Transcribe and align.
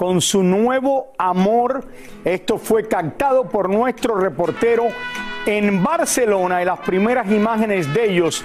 con 0.00 0.22
su 0.22 0.42
nuevo 0.42 1.12
amor, 1.18 1.84
esto 2.24 2.56
fue 2.56 2.88
captado 2.88 3.50
por 3.50 3.68
nuestro 3.68 4.14
reportero 4.14 4.86
en 5.44 5.82
Barcelona 5.82 6.62
y 6.62 6.64
las 6.64 6.80
primeras 6.80 7.30
imágenes 7.30 7.92
de 7.92 8.10
ellos 8.10 8.42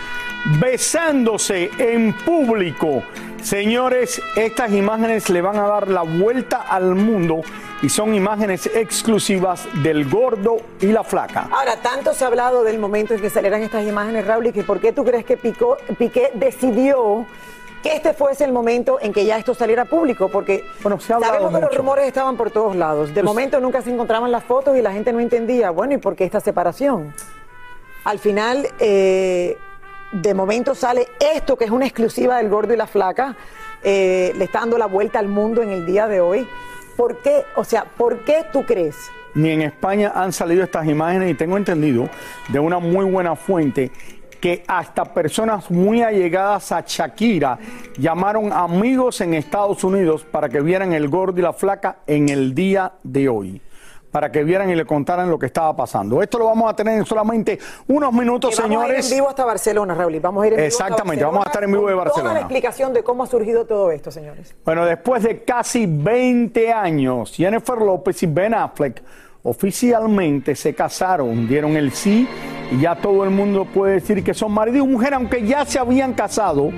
besándose 0.59 1.71
en 1.77 2.11
público. 2.11 3.03
Señores, 3.41 4.21
estas 4.35 4.73
imágenes 4.73 5.29
le 5.29 5.41
van 5.41 5.55
a 5.55 5.65
dar 5.65 5.87
la 5.87 6.01
vuelta 6.01 6.57
al 6.57 6.93
mundo 6.93 7.39
y 7.81 7.87
son 7.87 8.13
imágenes 8.13 8.69
exclusivas 8.75 9.65
del 9.81 10.09
gordo 10.09 10.57
y 10.81 10.87
la 10.87 11.05
flaca. 11.05 11.47
Ahora, 11.49 11.77
tanto 11.81 12.13
se 12.13 12.25
ha 12.25 12.27
hablado 12.27 12.65
del 12.65 12.79
momento 12.79 13.13
en 13.13 13.21
que 13.21 13.29
salieran 13.29 13.61
estas 13.61 13.87
imágenes, 13.87 14.27
Raúl, 14.27 14.47
y 14.47 14.51
que 14.51 14.63
por 14.63 14.81
qué 14.81 14.91
tú 14.91 15.05
crees 15.05 15.23
que 15.23 15.37
Piqué 15.37 16.31
decidió 16.33 17.25
que 17.85 17.95
este 17.95 18.13
fuese 18.13 18.43
el 18.45 18.51
momento 18.51 18.97
en 18.99 19.13
que 19.13 19.25
ya 19.25 19.37
esto 19.37 19.53
saliera 19.53 19.85
público, 19.85 20.27
porque 20.29 20.65
Bueno, 20.81 20.99
se 20.99 21.13
ha 21.13 21.19
sabemos 21.19 21.53
que 21.53 21.61
los 21.61 21.75
rumores 21.77 22.07
estaban 22.07 22.35
por 22.35 22.49
todos 22.49 22.75
lados. 22.75 23.09
De 23.09 23.13
Pues- 23.21 23.25
momento 23.25 23.59
nunca 23.59 23.83
se 23.83 23.91
encontraban 23.91 24.31
las 24.31 24.43
fotos 24.43 24.75
y 24.75 24.81
la 24.81 24.91
gente 24.91 25.13
no 25.13 25.19
entendía, 25.19 25.69
bueno, 25.69 25.93
¿y 25.93 25.97
por 25.97 26.15
qué 26.15 26.23
esta 26.23 26.39
separación? 26.39 27.13
Al 28.03 28.17
final, 28.17 28.67
eh, 28.79 29.55
de 30.11 30.33
momento 30.33 30.73
sale 30.73 31.07
esto 31.35 31.57
que 31.57 31.65
es 31.65 31.71
una 31.71 31.85
exclusiva 31.85 32.37
del 32.37 32.49
gordo 32.49 32.73
y 32.73 32.77
la 32.77 32.87
flaca, 32.87 33.35
eh, 33.83 34.33
le 34.35 34.45
está 34.45 34.61
dando 34.61 34.79
la 34.79 34.87
vuelta 34.87 35.19
al 35.19 35.27
mundo 35.27 35.61
en 35.61 35.69
el 35.69 35.85
día 35.85 36.07
de 36.07 36.21
hoy. 36.21 36.47
¿Por 36.97 37.17
qué? 37.21 37.43
O 37.55 37.63
sea, 37.63 37.85
¿por 37.85 38.19
qué 38.25 38.45
tú 38.51 38.65
crees? 38.65 38.95
ni 39.37 39.49
en 39.51 39.61
España 39.63 40.13
han 40.15 40.31
salido 40.31 40.63
estas 40.63 40.87
imágenes 40.87 41.29
y 41.29 41.33
tengo 41.33 41.57
entendido 41.57 42.09
de 42.47 42.57
una 42.57 42.79
muy 42.79 43.03
buena 43.03 43.35
fuente 43.35 43.91
que 44.45 44.63
hasta 44.67 45.05
personas 45.05 45.71
muy 45.71 46.03
allegadas 46.03 46.71
a 46.71 46.83
Shakira 46.85 47.57
llamaron 47.97 48.53
amigos 48.53 49.19
en 49.21 49.33
Estados 49.33 49.83
Unidos 49.83 50.23
para 50.23 50.47
que 50.49 50.61
vieran 50.61 50.93
el 50.93 51.07
gordo 51.09 51.39
y 51.39 51.41
la 51.41 51.51
flaca 51.51 51.97
en 52.05 52.29
el 52.29 52.53
día 52.53 52.91
de 53.01 53.27
hoy. 53.27 53.59
Para 54.11 54.31
que 54.31 54.43
vieran 54.43 54.69
y 54.69 54.75
le 54.75 54.85
contaran 54.85 55.31
lo 55.31 55.39
que 55.39 55.47
estaba 55.47 55.75
pasando. 55.75 56.21
Esto 56.21 56.37
lo 56.37 56.45
vamos 56.45 56.69
a 56.71 56.75
tener 56.75 56.95
en 56.95 57.07
solamente 57.07 57.57
unos 57.87 58.13
minutos, 58.13 58.55
Que 58.55 58.61
vamos 58.61 58.77
a 58.77 58.79
ir 58.81 58.85
señores. 58.89 59.11
en 59.11 59.17
vivo 59.17 59.29
hasta 59.29 59.45
Barcelona, 59.45 59.95
Raúl. 59.95 60.13
y 60.13 60.19
Vamos 60.19 60.43
a 60.43 60.45
ir 60.47 60.53
en 60.53 60.57
vivo 60.57 60.67
Exactamente, 60.67 61.23
Barcelona 61.23 61.31
vamos 61.31 61.45
a 61.47 61.49
estar 61.49 61.63
en 61.63 61.71
vivo 61.71 61.87
de 61.87 61.93
con 61.95 62.03
Toda 62.03 62.05
Barcelona. 62.05 62.33
la 62.35 62.39
explicación 62.41 62.93
de 62.93 63.03
cómo 63.03 63.23
ha 63.23 63.27
surgido 63.27 63.65
todo 63.65 63.89
esto, 63.89 64.11
señores. 64.11 64.53
Bueno, 64.63 64.85
después 64.85 65.23
de 65.23 65.43
casi 65.43 65.87
20 65.87 66.71
años, 66.71 67.33
Jennifer 67.35 67.79
López 67.79 68.21
y 68.21 68.27
Ben 68.27 68.53
Affleck 68.53 69.01
oficialmente 69.45 70.55
se 70.55 70.73
casaron, 70.73 71.47
dieron 71.47 71.77
el 71.77 71.91
sí 71.91 72.27
y 72.71 72.81
ya 72.81 72.95
todo 72.95 73.23
el 73.23 73.29
mundo 73.29 73.65
puede 73.65 73.93
decir 73.93 74.23
que 74.23 74.33
son 74.33 74.51
marido 74.51 74.83
y 74.83 74.87
mujer, 74.87 75.13
aunque 75.13 75.45
ya 75.45 75.63
se 75.65 75.77
habían 75.77 76.13
casado 76.13 76.71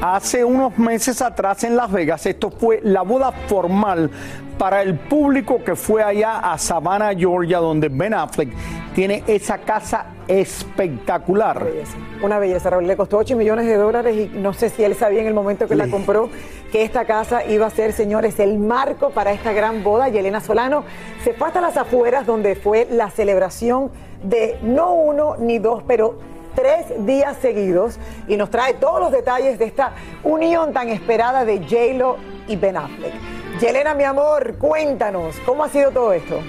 hace 0.00 0.44
unos 0.44 0.78
meses 0.78 1.22
atrás 1.22 1.64
en 1.64 1.76
Las 1.76 1.90
Vegas. 1.90 2.26
Esto 2.26 2.50
fue 2.50 2.80
la 2.82 3.02
boda 3.02 3.32
formal 3.32 4.10
para 4.58 4.82
el 4.82 4.98
público 4.98 5.62
que 5.62 5.76
fue 5.76 6.02
allá 6.02 6.38
a 6.38 6.56
Savannah, 6.58 7.14
Georgia, 7.14 7.58
donde 7.58 7.88
Ben 7.88 8.14
Affleck 8.14 8.48
tiene 8.94 9.22
esa 9.26 9.58
casa 9.58 10.06
espectacular. 10.26 11.62
Belleza. 11.64 11.96
Una 12.22 12.38
belleza, 12.38 12.70
Raúl. 12.70 12.86
Le 12.86 12.96
costó 12.96 13.18
8 13.18 13.36
millones 13.36 13.66
de 13.66 13.76
dólares 13.76 14.16
y 14.16 14.38
no 14.38 14.54
sé 14.54 14.70
si 14.70 14.82
él 14.82 14.94
sabía 14.94 15.20
en 15.20 15.26
el 15.26 15.34
momento 15.34 15.68
que 15.68 15.76
la 15.76 15.88
compró 15.88 16.30
que 16.72 16.82
esta 16.82 17.04
casa 17.04 17.44
iba 17.44 17.66
a 17.66 17.70
ser, 17.70 17.92
señores, 17.92 18.40
el 18.40 18.58
marco 18.58 19.10
para 19.10 19.32
esta 19.32 19.52
gran 19.52 19.84
boda. 19.84 20.08
Y 20.08 20.16
Elena 20.16 20.40
Solano 20.40 20.84
se 21.22 21.34
fue 21.34 21.48
hasta 21.48 21.60
las 21.60 21.76
afueras 21.76 22.26
donde 22.26 22.56
fue 22.56 22.88
la 22.90 23.10
celebración 23.10 23.90
de 24.22 24.58
no 24.62 24.94
uno 24.94 25.36
ni 25.38 25.58
dos, 25.58 25.82
pero 25.86 26.18
tres 26.56 26.86
días 27.06 27.36
seguidos 27.40 28.00
y 28.26 28.36
nos 28.36 28.50
trae 28.50 28.74
todos 28.74 28.98
los 28.98 29.12
detalles 29.12 29.60
de 29.60 29.66
esta 29.66 29.92
unión 30.24 30.72
tan 30.72 30.88
esperada 30.88 31.44
de 31.44 31.58
J-Lo 31.58 32.16
y 32.48 32.56
Ben 32.56 32.76
Affleck. 32.76 33.12
Yelena, 33.60 33.94
mi 33.94 34.02
amor, 34.02 34.56
cuéntanos, 34.58 35.36
¿cómo 35.46 35.62
ha 35.62 35.68
sido 35.68 35.92
todo 35.92 36.12
esto? 36.12 36.40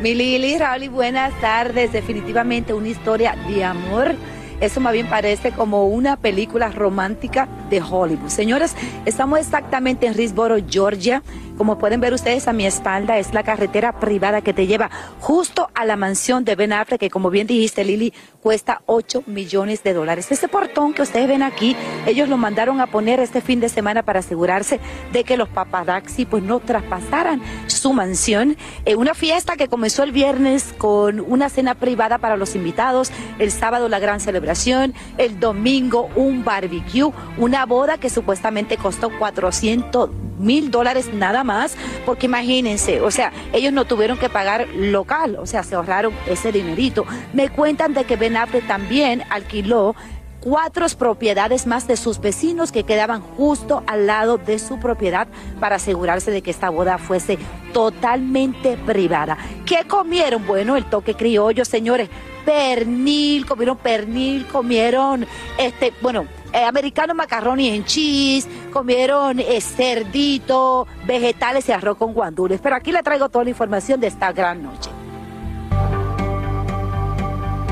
Mi 0.00 0.14
Lili, 0.14 0.56
Raúl, 0.58 0.84
y 0.84 0.88
buenas 0.88 1.32
tardes. 1.40 1.92
Definitivamente 1.92 2.72
una 2.72 2.88
historia 2.88 3.34
de 3.48 3.64
amor. 3.64 4.14
Eso 4.60 4.80
más 4.80 4.92
bien 4.92 5.08
parece 5.08 5.50
como 5.50 5.86
una 5.88 6.16
película 6.16 6.68
romántica 6.68 7.48
de 7.68 7.82
Hollywood. 7.82 8.28
Señores, 8.28 8.74
estamos 9.04 9.38
exactamente 9.38 10.06
en 10.06 10.14
Risboro, 10.14 10.56
Georgia. 10.68 11.22
Como 11.56 11.76
pueden 11.76 12.00
ver 12.00 12.14
ustedes 12.14 12.46
a 12.46 12.52
mi 12.52 12.66
espalda, 12.66 13.18
es 13.18 13.34
la 13.34 13.42
carretera 13.42 13.98
privada 13.98 14.42
que 14.42 14.54
te 14.54 14.68
lleva 14.68 14.90
justo 15.18 15.68
a 15.74 15.84
la 15.84 15.96
mansión 15.96 16.44
de 16.44 16.54
Ben 16.54 16.72
Affleck, 16.72 17.00
que 17.00 17.10
como 17.10 17.30
bien 17.30 17.48
dijiste, 17.48 17.84
Lili, 17.84 18.12
cuesta 18.40 18.82
8 18.86 19.24
millones 19.26 19.82
de 19.82 19.92
dólares. 19.92 20.30
Este 20.30 20.46
portón 20.46 20.94
que 20.94 21.02
ustedes 21.02 21.26
ven 21.26 21.42
aquí, 21.42 21.76
ellos 22.06 22.28
lo 22.28 22.36
mandaron 22.36 22.80
a 22.80 22.86
poner 22.86 23.18
este 23.18 23.40
fin 23.40 23.58
de 23.58 23.68
semana 23.68 24.04
para 24.04 24.20
asegurarse 24.20 24.78
de 25.12 25.24
que 25.24 25.36
los 25.36 25.48
paparazzi 25.48 26.26
pues 26.26 26.44
no 26.44 26.60
traspasaran 26.60 27.42
su 27.66 27.92
mansión. 27.92 28.56
En 28.84 28.98
una 28.98 29.14
fiesta 29.14 29.56
que 29.56 29.66
comenzó 29.66 30.04
el 30.04 30.12
viernes 30.12 30.72
con 30.78 31.18
una 31.20 31.48
cena 31.48 31.74
privada 31.74 32.18
para 32.18 32.36
los 32.36 32.54
invitados, 32.54 33.10
el 33.40 33.50
sábado 33.50 33.88
la 33.88 33.98
gran 33.98 34.20
celebración, 34.20 34.94
el 35.16 35.40
domingo 35.40 36.08
un 36.14 36.44
barbecue, 36.44 37.12
una 37.36 37.57
boda 37.66 37.98
que 37.98 38.10
supuestamente 38.10 38.76
costó 38.76 39.10
400 39.18 40.10
mil 40.38 40.70
dólares 40.70 41.12
nada 41.12 41.44
más, 41.44 41.76
porque 42.06 42.26
imagínense, 42.26 43.00
o 43.00 43.10
sea, 43.10 43.32
ellos 43.52 43.72
no 43.72 43.84
tuvieron 43.84 44.18
que 44.18 44.28
pagar 44.28 44.68
local, 44.74 45.36
o 45.40 45.46
sea, 45.46 45.62
se 45.62 45.74
ahorraron 45.74 46.12
ese 46.26 46.52
dinerito. 46.52 47.04
Me 47.32 47.48
cuentan 47.48 47.94
de 47.94 48.04
que 48.04 48.16
Ben 48.16 48.36
Affleck 48.36 48.66
también 48.66 49.22
alquiló 49.30 49.94
cuatro 50.40 50.86
propiedades 50.96 51.66
más 51.66 51.86
de 51.86 51.96
sus 51.96 52.20
vecinos 52.20 52.72
que 52.72 52.84
quedaban 52.84 53.20
justo 53.20 53.82
al 53.86 54.06
lado 54.06 54.38
de 54.38 54.58
su 54.58 54.78
propiedad 54.78 55.28
para 55.60 55.76
asegurarse 55.76 56.30
de 56.30 56.42
que 56.42 56.50
esta 56.50 56.70
boda 56.70 56.98
fuese 56.98 57.38
totalmente 57.72 58.76
privada. 58.78 59.36
¿Qué 59.66 59.84
comieron? 59.86 60.46
Bueno, 60.46 60.76
el 60.76 60.84
toque 60.84 61.14
criollo, 61.14 61.64
señores. 61.64 62.08
Pernil, 62.44 63.44
comieron 63.44 63.76
pernil, 63.76 64.46
comieron, 64.46 65.26
este, 65.58 65.92
bueno, 66.00 66.26
eh, 66.52 66.64
americano 66.64 67.14
macarroni 67.14 67.68
en 67.68 67.84
cheese, 67.84 68.48
comieron 68.72 69.38
eh, 69.40 69.60
cerdito, 69.60 70.86
vegetales 71.06 71.68
y 71.68 71.72
arroz 71.72 71.96
con 71.96 72.12
guandules. 72.12 72.60
Pero 72.62 72.76
aquí 72.76 72.92
le 72.92 73.02
traigo 73.02 73.28
toda 73.28 73.44
la 73.44 73.50
información 73.50 74.00
de 74.00 74.08
esta 74.08 74.32
gran 74.32 74.62
noche 74.62 74.90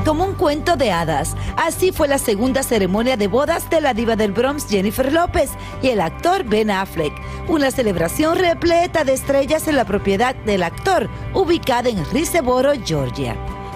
como 0.07 0.23
un 0.23 0.35
cuento 0.35 0.77
de 0.77 0.89
hadas. 0.89 1.35
Así 1.57 1.91
fue 1.91 2.07
la 2.07 2.17
segunda 2.17 2.63
ceremonia 2.63 3.17
de 3.17 3.27
bodas 3.27 3.69
de 3.69 3.81
la 3.81 3.93
diva 3.93 4.15
del 4.15 4.31
Bronx 4.31 4.65
Jennifer 4.69 5.11
López 5.11 5.49
y 5.81 5.89
el 5.89 5.99
actor 5.99 6.45
Ben 6.45 6.71
Affleck. 6.71 7.11
Una 7.49 7.71
celebración 7.71 8.37
repleta 8.37 9.03
de 9.03 9.11
estrellas 9.11 9.67
en 9.67 9.75
la 9.75 9.83
propiedad 9.83 10.33
del 10.33 10.63
actor, 10.63 11.09
ubicada 11.33 11.89
en 11.89 12.05
Riseboro, 12.05 12.71
Georgia. 12.85 13.35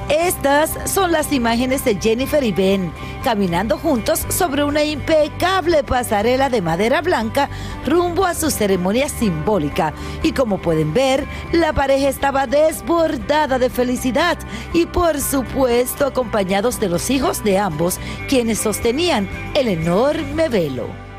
Estas 0.09 0.71
son 0.91 1.11
las 1.11 1.31
imágenes 1.31 1.85
de 1.85 1.95
Jennifer 1.95 2.43
y 2.43 2.51
Ben 2.51 2.91
caminando 3.23 3.77
juntos 3.77 4.25
sobre 4.29 4.63
una 4.63 4.83
impecable 4.83 5.83
pasarela 5.83 6.49
de 6.49 6.61
madera 6.61 7.01
blanca 7.01 7.49
rumbo 7.85 8.25
a 8.25 8.33
su 8.33 8.51
ceremonia 8.51 9.09
simbólica. 9.09 9.93
Y 10.23 10.31
como 10.33 10.57
pueden 10.57 10.93
ver, 10.93 11.25
la 11.51 11.73
pareja 11.73 12.09
estaba 12.09 12.47
desbordada 12.47 13.59
de 13.59 13.69
felicidad 13.69 14.37
y 14.73 14.85
por 14.85 15.21
supuesto 15.21 16.05
acompañados 16.05 16.79
de 16.79 16.89
los 16.89 17.09
hijos 17.09 17.43
de 17.43 17.57
ambos, 17.57 17.99
quienes 18.27 18.59
sostenían 18.59 19.29
el 19.53 19.67
enorme 19.67 20.49
velo. 20.49 21.10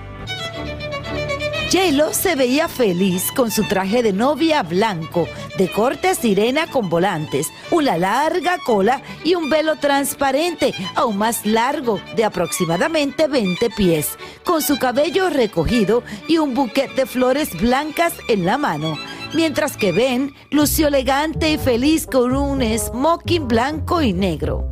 J 1.73 2.13
se 2.13 2.37
veía 2.37 2.69
feliz 2.69 3.33
con 3.35 3.51
su 3.51 3.65
traje 3.65 4.03
de 4.03 4.13
novia 4.13 4.63
blanco, 4.63 5.27
de 5.57 5.73
corte 5.73 6.15
sirena 6.15 6.67
con 6.67 6.91
volantes, 6.91 7.49
una 7.71 7.97
larga 7.97 8.59
cola 8.59 9.01
y 9.25 9.37
un 9.37 9.49
velo 9.49 9.77
transparente, 9.77 10.75
aún 10.95 11.17
más 11.17 11.47
largo, 11.47 11.99
de 12.15 12.25
aproximadamente 12.25 13.27
20 13.27 13.71
pies, 13.71 14.19
con 14.45 14.61
su 14.61 14.79
cabello 14.79 15.31
recogido 15.31 16.03
y 16.29 16.37
un 16.37 16.53
buquete 16.53 16.93
de 16.95 17.07
flores 17.07 17.59
blancas 17.59 18.13
en 18.29 18.45
la 18.45 18.59
mano 18.59 18.99
mientras 19.35 19.79
que 19.79 19.93
Ben 19.93 20.35
lució 20.51 20.89
elegante 20.89 21.53
y 21.53 21.57
feliz 21.57 22.07
con 22.07 22.37
un 22.37 22.63
smoking 22.63 23.49
blanco 23.49 24.03
y 24.03 24.13
negro. 24.13 24.72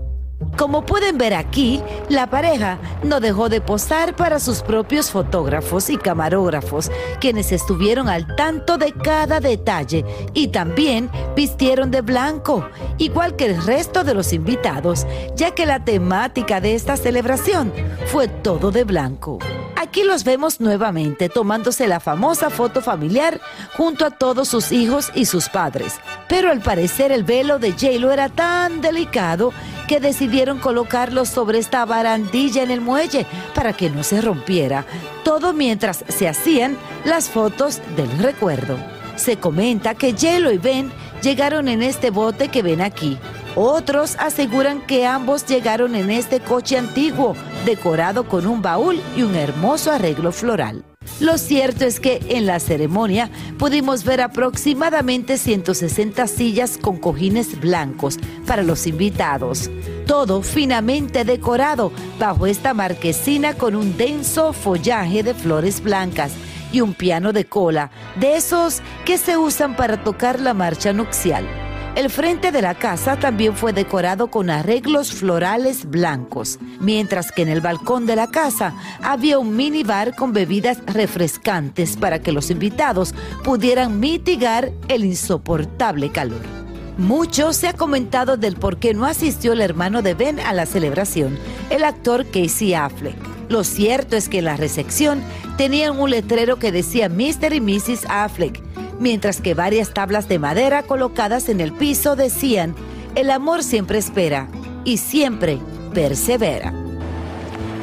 Como 0.57 0.85
pueden 0.85 1.17
ver 1.17 1.35
aquí, 1.35 1.81
la 2.09 2.29
pareja 2.29 2.79
no 3.03 3.21
dejó 3.21 3.49
de 3.49 3.61
posar 3.61 4.15
para 4.15 4.39
sus 4.39 4.63
propios 4.63 5.11
fotógrafos 5.11 5.89
y 5.89 5.97
camarógrafos, 5.97 6.91
quienes 7.21 7.51
estuvieron 7.53 8.09
al 8.09 8.35
tanto 8.37 8.77
de 8.77 8.93
cada 8.93 9.41
detalle 9.41 10.05
y 10.35 10.49
también 10.49 11.11
vistieron 11.35 11.91
de 11.91 12.03
blanco, 12.03 12.69
igual 12.99 13.37
que 13.37 13.47
el 13.47 13.63
resto 13.63 14.05
de 14.05 14.15
los 14.15 14.33
invitados, 14.33 15.07
ya 15.35 15.53
que 15.53 15.65
la 15.65 15.85
temática 15.85 16.61
de 16.61 16.75
esta 16.75 16.97
celebración 16.97 17.73
fue 18.07 18.29
todo 18.29 18.71
de 18.71 18.85
blanco. 18.85 19.39
Aquí 19.77 20.03
los 20.03 20.25
vemos 20.25 20.61
nuevamente 20.61 21.31
tomándose 21.31 21.89
la 21.89 22.01
famosa 22.01 22.51
foto 22.51 22.83
familiar 22.83 23.41
junto 23.79 24.05
a 24.05 24.11
todos 24.11 24.49
sus 24.49 24.73
hijos 24.73 25.11
y 25.15 25.25
sus 25.25 25.49
padres. 25.49 25.95
Pero 26.29 26.51
al 26.51 26.61
parecer 26.61 27.13
el 27.13 27.25
velo 27.25 27.59
de 27.59 27.73
J-Lo 27.73 28.13
era 28.13 28.29
tan 28.29 28.83
delicado 28.83 29.55
que 29.89 29.99
decidieron 29.99 30.40
colocarlo 30.59 31.25
sobre 31.25 31.59
esta 31.59 31.85
barandilla 31.85 32.63
en 32.63 32.71
el 32.71 32.81
muelle 32.81 33.27
para 33.55 33.73
que 33.73 33.91
no 33.91 34.03
se 34.03 34.21
rompiera, 34.21 34.87
todo 35.23 35.53
mientras 35.53 36.05
se 36.09 36.29
hacían 36.29 36.77
las 37.05 37.29
fotos 37.29 37.81
del 37.97 38.11
recuerdo. 38.19 38.79
Se 39.17 39.37
comenta 39.37 39.95
que 39.95 40.15
Yelo 40.15 40.51
y 40.51 40.59
Ben 40.59 40.91
llegaron 41.23 41.69
en 41.69 41.83
este 41.83 42.11
bote 42.11 42.49
que 42.49 42.63
ven 42.63 42.81
aquí. 42.81 43.19
Otros 43.55 44.17
aseguran 44.19 44.81
que 44.87 45.07
ambos 45.07 45.45
llegaron 45.47 45.95
en 45.95 46.11
este 46.11 46.41
coche 46.41 46.79
antiguo, 46.79 47.35
decorado 47.67 48.27
con 48.27 48.47
un 48.47 48.63
baúl 48.63 49.01
y 49.17 49.23
un 49.23 49.35
hermoso 49.35 49.93
arreglo 49.93 50.33
floral. 50.33 50.85
Lo 51.21 51.37
cierto 51.37 51.85
es 51.85 52.01
que 52.01 52.21
en 52.31 52.47
la 52.47 52.61
ceremonia 52.61 53.31
pudimos 53.59 54.05
ver 54.05 54.23
aproximadamente 54.23 55.37
160 55.37 56.27
sillas 56.27 56.79
con 56.79 56.97
cojines 56.97 57.61
blancos 57.61 58.19
para 58.47 58.63
los 58.63 58.87
invitados. 58.87 59.71
Todo 60.11 60.43
finamente 60.43 61.25
decorado 61.25 61.93
bajo 62.19 62.49
esta 62.49 62.75
marquesina 62.75 63.55
con 63.55 63.77
un 63.77 63.97
denso 63.97 64.53
follaje 64.53 65.23
de 65.23 65.35
flores 65.35 65.81
blancas 65.81 66.33
y 66.73 66.81
un 66.81 66.95
piano 66.95 67.33
de 67.33 67.45
cola, 67.45 67.93
de 68.17 68.35
esos 68.35 68.83
que 69.05 69.19
se 69.19 69.37
usan 69.37 69.77
para 69.77 70.03
tocar 70.03 70.41
la 70.41 70.53
marcha 70.53 70.93
nupcial. 70.93 71.47
El 71.95 72.11
frente 72.11 72.51
de 72.51 72.61
la 72.61 72.75
casa 72.75 73.21
también 73.21 73.55
fue 73.55 73.73
decorado 73.73 74.33
con 74.33 74.51
arreglos 74.51 75.13
florales 75.13 75.89
blancos, 75.89 76.59
mientras 76.81 77.31
que 77.31 77.43
en 77.43 77.49
el 77.49 77.61
balcón 77.61 78.05
de 78.05 78.17
la 78.17 78.27
casa 78.27 78.75
había 79.01 79.39
un 79.39 79.55
minibar 79.55 80.17
con 80.17 80.33
bebidas 80.33 80.79
refrescantes 80.87 81.97
para 81.97 82.19
que 82.19 82.33
los 82.33 82.51
invitados 82.51 83.15
pudieran 83.45 84.01
mitigar 84.01 84.73
el 84.89 85.05
insoportable 85.05 86.11
calor. 86.11 86.60
Mucho 87.01 87.55
se 87.55 87.67
ha 87.67 87.73
comentado 87.73 88.37
del 88.37 88.57
por 88.57 88.77
qué 88.77 88.93
no 88.93 89.07
asistió 89.07 89.55
el 89.55 89.63
hermano 89.63 90.03
de 90.03 90.13
Ben 90.13 90.39
a 90.39 90.53
la 90.53 90.67
celebración, 90.67 91.39
el 91.71 91.85
actor 91.85 92.27
Casey 92.27 92.75
Affleck. 92.75 93.17
Lo 93.49 93.65
cierto 93.65 94.17
es 94.17 94.29
que 94.29 94.41
en 94.41 94.45
la 94.45 94.59
recepción 94.59 95.23
tenían 95.57 95.99
un 95.99 96.11
letrero 96.11 96.59
que 96.59 96.71
decía 96.71 97.09
Mr. 97.09 97.55
y 97.55 97.61
Mrs. 97.63 98.05
Affleck 98.07 98.63
mientras 99.01 99.41
que 99.41 99.55
varias 99.55 99.95
tablas 99.95 100.29
de 100.29 100.39
madera 100.39 100.83
colocadas 100.83 101.49
en 101.49 101.61
el 101.61 101.73
piso 101.73 102.17
decían, 102.17 102.75
el 103.15 103.31
amor 103.31 103.65
siempre 103.65 103.99
espera 103.99 104.49
y 104.85 104.99
siempre 104.99 105.59
persevera. 105.95 106.80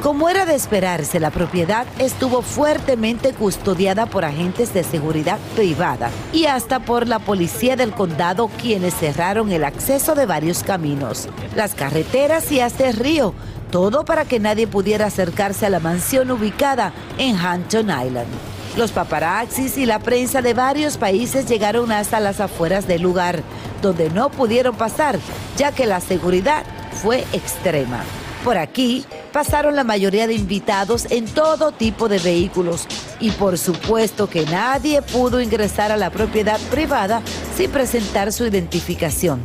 Como 0.02 0.28
era 0.28 0.46
de 0.46 0.54
esperarse, 0.54 1.18
la 1.18 1.30
propiedad 1.30 1.84
estuvo 1.98 2.40
fuertemente 2.42 3.32
custodiada 3.32 4.06
por 4.06 4.24
agentes 4.24 4.72
de 4.72 4.84
seguridad 4.84 5.38
privada 5.56 6.10
y 6.32 6.46
hasta 6.46 6.78
por 6.78 7.08
la 7.08 7.18
policía 7.18 7.74
del 7.74 7.90
condado 7.90 8.48
quienes 8.60 8.94
cerraron 8.94 9.50
el 9.50 9.64
acceso 9.64 10.14
de 10.14 10.24
varios 10.24 10.62
caminos, 10.62 11.28
las 11.56 11.74
carreteras 11.74 12.52
y 12.52 12.60
hasta 12.60 12.88
el 12.88 12.94
río, 12.94 13.34
todo 13.72 14.04
para 14.04 14.24
que 14.24 14.38
nadie 14.38 14.68
pudiera 14.68 15.06
acercarse 15.06 15.66
a 15.66 15.70
la 15.70 15.80
mansión 15.80 16.30
ubicada 16.30 16.92
en 17.18 17.36
Hampton 17.36 17.90
Island. 17.90 18.28
Los 18.76 18.92
paparazzis 18.92 19.76
y 19.78 19.84
la 19.84 19.98
prensa 19.98 20.42
de 20.42 20.54
varios 20.54 20.96
países 20.96 21.46
llegaron 21.46 21.90
hasta 21.90 22.20
las 22.20 22.38
afueras 22.38 22.86
del 22.86 23.02
lugar, 23.02 23.42
donde 23.82 24.10
no 24.10 24.30
pudieron 24.30 24.76
pasar, 24.76 25.18
ya 25.56 25.72
que 25.72 25.86
la 25.86 26.00
seguridad 26.00 26.62
fue 26.92 27.24
extrema. 27.32 28.04
Por 28.44 28.56
aquí 28.56 29.04
pasaron 29.32 29.76
la 29.76 29.84
mayoría 29.84 30.26
de 30.26 30.34
invitados 30.34 31.06
en 31.10 31.26
todo 31.26 31.72
tipo 31.72 32.08
de 32.08 32.18
vehículos 32.18 32.86
y 33.20 33.30
por 33.30 33.58
supuesto 33.58 34.28
que 34.28 34.44
nadie 34.46 35.02
pudo 35.02 35.40
ingresar 35.40 35.92
a 35.92 35.96
la 35.96 36.10
propiedad 36.10 36.60
privada 36.70 37.22
sin 37.56 37.70
presentar 37.70 38.32
su 38.32 38.46
identificación. 38.46 39.42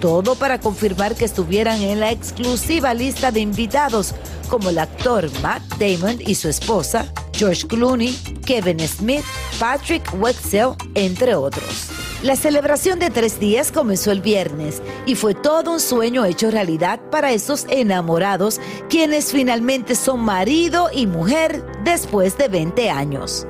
Todo 0.00 0.34
para 0.34 0.60
confirmar 0.60 1.14
que 1.14 1.24
estuvieran 1.24 1.80
en 1.80 2.00
la 2.00 2.10
exclusiva 2.12 2.92
lista 2.92 3.30
de 3.32 3.40
invitados, 3.40 4.14
como 4.48 4.70
el 4.70 4.78
actor 4.78 5.30
Matt 5.40 5.62
Damon 5.78 6.18
y 6.20 6.34
su 6.34 6.48
esposa, 6.48 7.06
George 7.32 7.66
Clooney, 7.66 8.14
Kevin 8.44 8.80
Smith, 8.80 9.24
Patrick 9.58 10.08
Wetzel, 10.20 10.74
entre 10.94 11.34
otros. 11.34 11.95
La 12.22 12.34
celebración 12.34 12.98
de 12.98 13.10
tres 13.10 13.38
días 13.38 13.70
comenzó 13.70 14.10
el 14.10 14.22
viernes 14.22 14.82
y 15.04 15.16
fue 15.16 15.34
todo 15.34 15.72
un 15.72 15.80
sueño 15.80 16.24
hecho 16.24 16.50
realidad 16.50 16.98
para 17.10 17.32
esos 17.32 17.66
enamorados 17.68 18.58
quienes 18.88 19.32
finalmente 19.32 19.94
son 19.94 20.20
marido 20.20 20.88
y 20.90 21.06
mujer 21.06 21.62
después 21.84 22.38
de 22.38 22.48
20 22.48 22.88
años. 22.90 23.46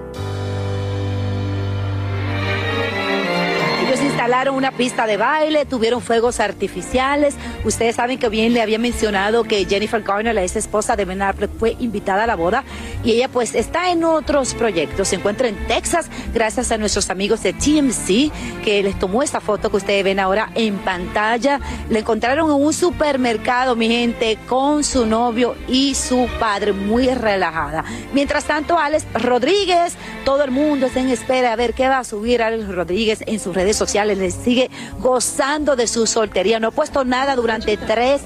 Instalaron 4.26 4.56
una 4.56 4.72
pista 4.72 5.06
de 5.06 5.16
baile, 5.16 5.66
tuvieron 5.66 6.02
fuegos 6.02 6.40
artificiales. 6.40 7.36
Ustedes 7.64 7.94
saben 7.94 8.18
que 8.18 8.28
bien 8.28 8.54
le 8.54 8.60
había 8.60 8.76
mencionado 8.76 9.44
que 9.44 9.64
Jennifer 9.66 10.02
Garner, 10.02 10.34
la 10.34 10.42
ex 10.42 10.56
esposa 10.56 10.96
de 10.96 11.04
Ben 11.04 11.22
Affleck, 11.22 11.56
fue 11.60 11.76
invitada 11.78 12.24
a 12.24 12.26
la 12.26 12.34
boda 12.34 12.64
y 13.04 13.12
ella 13.12 13.28
pues 13.28 13.54
está 13.54 13.92
en 13.92 14.02
otros 14.02 14.54
proyectos. 14.54 15.06
Se 15.06 15.14
encuentra 15.14 15.46
en 15.46 15.54
Texas 15.68 16.10
gracias 16.34 16.72
a 16.72 16.76
nuestros 16.76 17.08
amigos 17.08 17.40
de 17.44 17.52
TMC 17.52 18.64
que 18.64 18.82
les 18.82 18.98
tomó 18.98 19.22
esta 19.22 19.40
foto 19.40 19.70
que 19.70 19.76
ustedes 19.76 20.02
ven 20.02 20.18
ahora 20.18 20.50
en 20.56 20.78
pantalla. 20.78 21.60
Le 21.88 22.00
encontraron 22.00 22.50
en 22.50 22.66
un 22.66 22.72
supermercado, 22.72 23.76
mi 23.76 23.86
gente, 23.86 24.38
con 24.48 24.82
su 24.82 25.06
novio 25.06 25.54
y 25.68 25.94
su 25.94 26.28
padre, 26.40 26.72
muy 26.72 27.06
relajada. 27.14 27.84
Mientras 28.12 28.42
tanto, 28.42 28.76
Alex 28.76 29.06
Rodríguez, 29.14 29.94
todo 30.24 30.42
el 30.42 30.50
mundo 30.50 30.86
está 30.86 30.98
en 30.98 31.10
espera 31.10 31.52
a 31.52 31.56
ver 31.56 31.74
qué 31.74 31.88
va 31.88 32.00
a 32.00 32.04
subir 32.04 32.42
Alex 32.42 32.66
Rodríguez 32.66 33.22
en 33.24 33.38
sus 33.38 33.54
redes 33.54 33.76
sociales 33.76 34.15
le 34.16 34.30
sigue 34.30 34.70
gozando 34.98 35.76
de 35.76 35.86
su 35.86 36.06
soltería. 36.06 36.60
No 36.60 36.68
ha 36.68 36.72
puesto 36.72 37.04
nada 37.04 37.36
durante 37.36 37.76
tres 37.76 38.22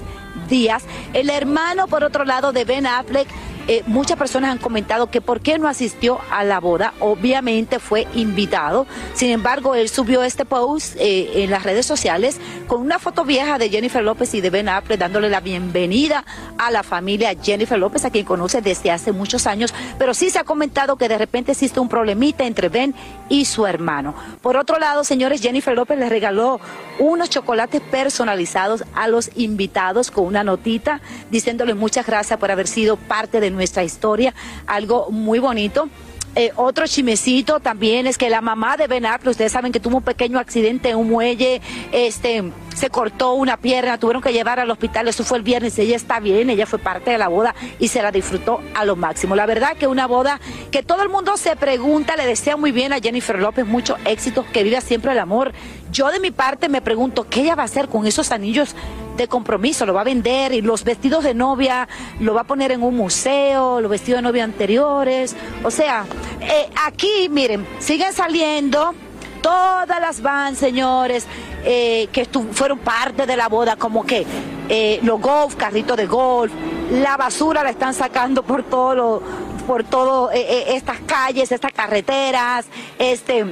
días. 0.49 0.83
El 1.13 1.29
hermano, 1.29 1.87
por 1.87 2.03
otro 2.03 2.25
lado, 2.25 2.51
de 2.51 2.65
Ben 2.65 2.85
Affleck 2.85 3.27
eh, 3.71 3.83
muchas 3.87 4.17
personas 4.17 4.51
han 4.51 4.57
comentado 4.57 5.09
que 5.09 5.21
por 5.21 5.39
qué 5.39 5.57
no 5.57 5.69
asistió 5.69 6.19
a 6.29 6.43
la 6.43 6.59
boda. 6.59 6.93
Obviamente 6.99 7.79
fue 7.79 8.05
invitado. 8.15 8.85
Sin 9.13 9.29
embargo, 9.29 9.75
él 9.75 9.87
subió 9.87 10.23
este 10.23 10.43
post 10.43 10.97
eh, 10.99 11.43
en 11.45 11.51
las 11.51 11.63
redes 11.63 11.85
sociales 11.85 12.37
con 12.67 12.81
una 12.81 12.99
foto 12.99 13.23
vieja 13.23 13.57
de 13.57 13.69
Jennifer 13.69 14.03
López 14.03 14.33
y 14.33 14.41
de 14.41 14.49
Ben 14.49 14.67
Affleck 14.67 14.99
dándole 14.99 15.29
la 15.29 15.39
bienvenida 15.39 16.25
a 16.57 16.69
la 16.69 16.83
familia 16.83 17.33
Jennifer 17.41 17.79
López, 17.79 18.03
a 18.03 18.09
quien 18.09 18.25
conoce 18.25 18.61
desde 18.61 18.91
hace 18.91 19.13
muchos 19.13 19.47
años. 19.47 19.73
Pero 19.97 20.13
sí 20.13 20.29
se 20.29 20.39
ha 20.39 20.43
comentado 20.43 20.97
que 20.97 21.07
de 21.07 21.17
repente 21.17 21.53
existe 21.53 21.79
un 21.79 21.87
problemita 21.87 22.43
entre 22.43 22.67
Ben 22.67 22.93
y 23.29 23.45
su 23.45 23.65
hermano. 23.65 24.13
Por 24.41 24.57
otro 24.57 24.79
lado, 24.79 25.05
señores, 25.05 25.41
Jennifer 25.41 25.73
López 25.73 25.97
les 25.97 26.09
regaló 26.09 26.59
unos 26.99 27.29
chocolates 27.29 27.79
personalizados 27.79 28.83
a 28.95 29.07
los 29.07 29.31
invitados 29.35 30.11
con 30.11 30.25
una 30.25 30.43
notita 30.43 30.99
diciéndole 31.29 31.73
muchas 31.73 32.05
gracias 32.05 32.37
por 32.37 32.51
haber 32.51 32.67
sido 32.67 32.97
parte 32.97 33.39
de 33.39 33.49
nuestra 33.49 33.60
historia, 33.61 34.33
algo 34.67 35.09
muy 35.11 35.39
bonito. 35.39 35.89
Eh, 36.33 36.53
otro 36.55 36.87
chimecito 36.87 37.59
también 37.59 38.07
es 38.07 38.17
que 38.17 38.29
la 38.29 38.39
mamá 38.39 38.77
de 38.77 38.87
Ben 38.87 39.05
Affleck, 39.05 39.31
ustedes 39.31 39.51
saben 39.51 39.73
que 39.73 39.81
tuvo 39.81 39.97
un 39.97 40.03
pequeño 40.03 40.39
accidente 40.39 40.89
en 40.89 40.97
un 40.97 41.09
muelle, 41.09 41.61
este, 41.91 42.51
se 42.73 42.89
cortó 42.89 43.33
una 43.33 43.57
pierna, 43.57 43.97
tuvieron 43.97 44.21
que 44.21 44.31
llevar 44.31 44.61
al 44.61 44.71
hospital, 44.71 45.09
eso 45.09 45.25
fue 45.25 45.39
el 45.39 45.43
viernes, 45.43 45.77
ella 45.77 45.97
está 45.97 46.21
bien, 46.21 46.49
ella 46.49 46.65
fue 46.65 46.79
parte 46.79 47.11
de 47.11 47.17
la 47.17 47.27
boda 47.27 47.53
y 47.79 47.89
se 47.89 48.01
la 48.01 48.11
disfrutó 48.11 48.61
a 48.75 48.85
lo 48.85 48.95
máximo. 48.95 49.35
La 49.35 49.45
verdad 49.45 49.75
que 49.75 49.87
una 49.87 50.07
boda 50.07 50.39
que 50.71 50.83
todo 50.83 51.03
el 51.03 51.09
mundo 51.09 51.35
se 51.35 51.57
pregunta, 51.57 52.15
le 52.15 52.25
desea 52.25 52.55
muy 52.55 52.71
bien 52.71 52.93
a 52.93 53.01
Jennifer 53.01 53.37
López, 53.37 53.65
mucho 53.65 53.97
éxito, 54.05 54.45
que 54.53 54.63
viva 54.63 54.79
siempre 54.79 55.11
el 55.11 55.19
amor. 55.19 55.51
Yo 55.91 56.11
de 56.11 56.21
mi 56.21 56.31
parte 56.31 56.69
me 56.69 56.81
pregunto, 56.81 57.27
¿qué 57.29 57.41
ella 57.41 57.55
va 57.55 57.63
a 57.63 57.65
hacer 57.65 57.89
con 57.89 58.07
esos 58.07 58.31
anillos 58.31 58.73
de 59.17 59.27
compromiso? 59.27 59.85
¿Lo 59.85 59.93
va 59.93 60.01
a 60.01 60.05
vender? 60.05 60.53
¿Y 60.53 60.61
los 60.61 60.83
vestidos 60.83 61.23
de 61.23 61.33
novia 61.33 61.87
lo 62.19 62.33
va 62.33 62.41
a 62.41 62.43
poner 62.43 62.71
en 62.71 62.83
un 62.83 62.95
museo? 62.95 63.81
¿Los 63.81 63.91
vestidos 63.91 64.19
de 64.19 64.21
novia 64.23 64.43
anteriores? 64.43 65.35
O 65.63 65.71
sea, 65.71 66.05
eh, 66.41 66.69
aquí, 66.85 67.29
miren, 67.29 67.67
siguen 67.79 68.13
saliendo 68.13 68.93
todas 69.41 69.99
las 69.99 70.21
van, 70.21 70.55
señores, 70.55 71.25
eh, 71.63 72.07
que 72.11 72.25
fueron 72.51 72.79
parte 72.79 73.25
de 73.25 73.35
la 73.35 73.47
boda, 73.47 73.75
como 73.75 74.05
que 74.05 74.25
eh, 74.69 74.99
los 75.03 75.19
golf, 75.19 75.55
carritos 75.55 75.97
de 75.97 76.05
golf, 76.05 76.51
la 76.91 77.17
basura 77.17 77.63
la 77.63 77.71
están 77.71 77.93
sacando 77.93 78.43
por 78.43 78.63
todo 78.63 78.95
lo, 78.95 79.23
por 79.65 79.83
todo 79.83 80.29
estas 80.31 80.99
calles, 81.01 81.51
estas 81.51 81.71
carreteras, 81.71 82.65
este 82.99 83.45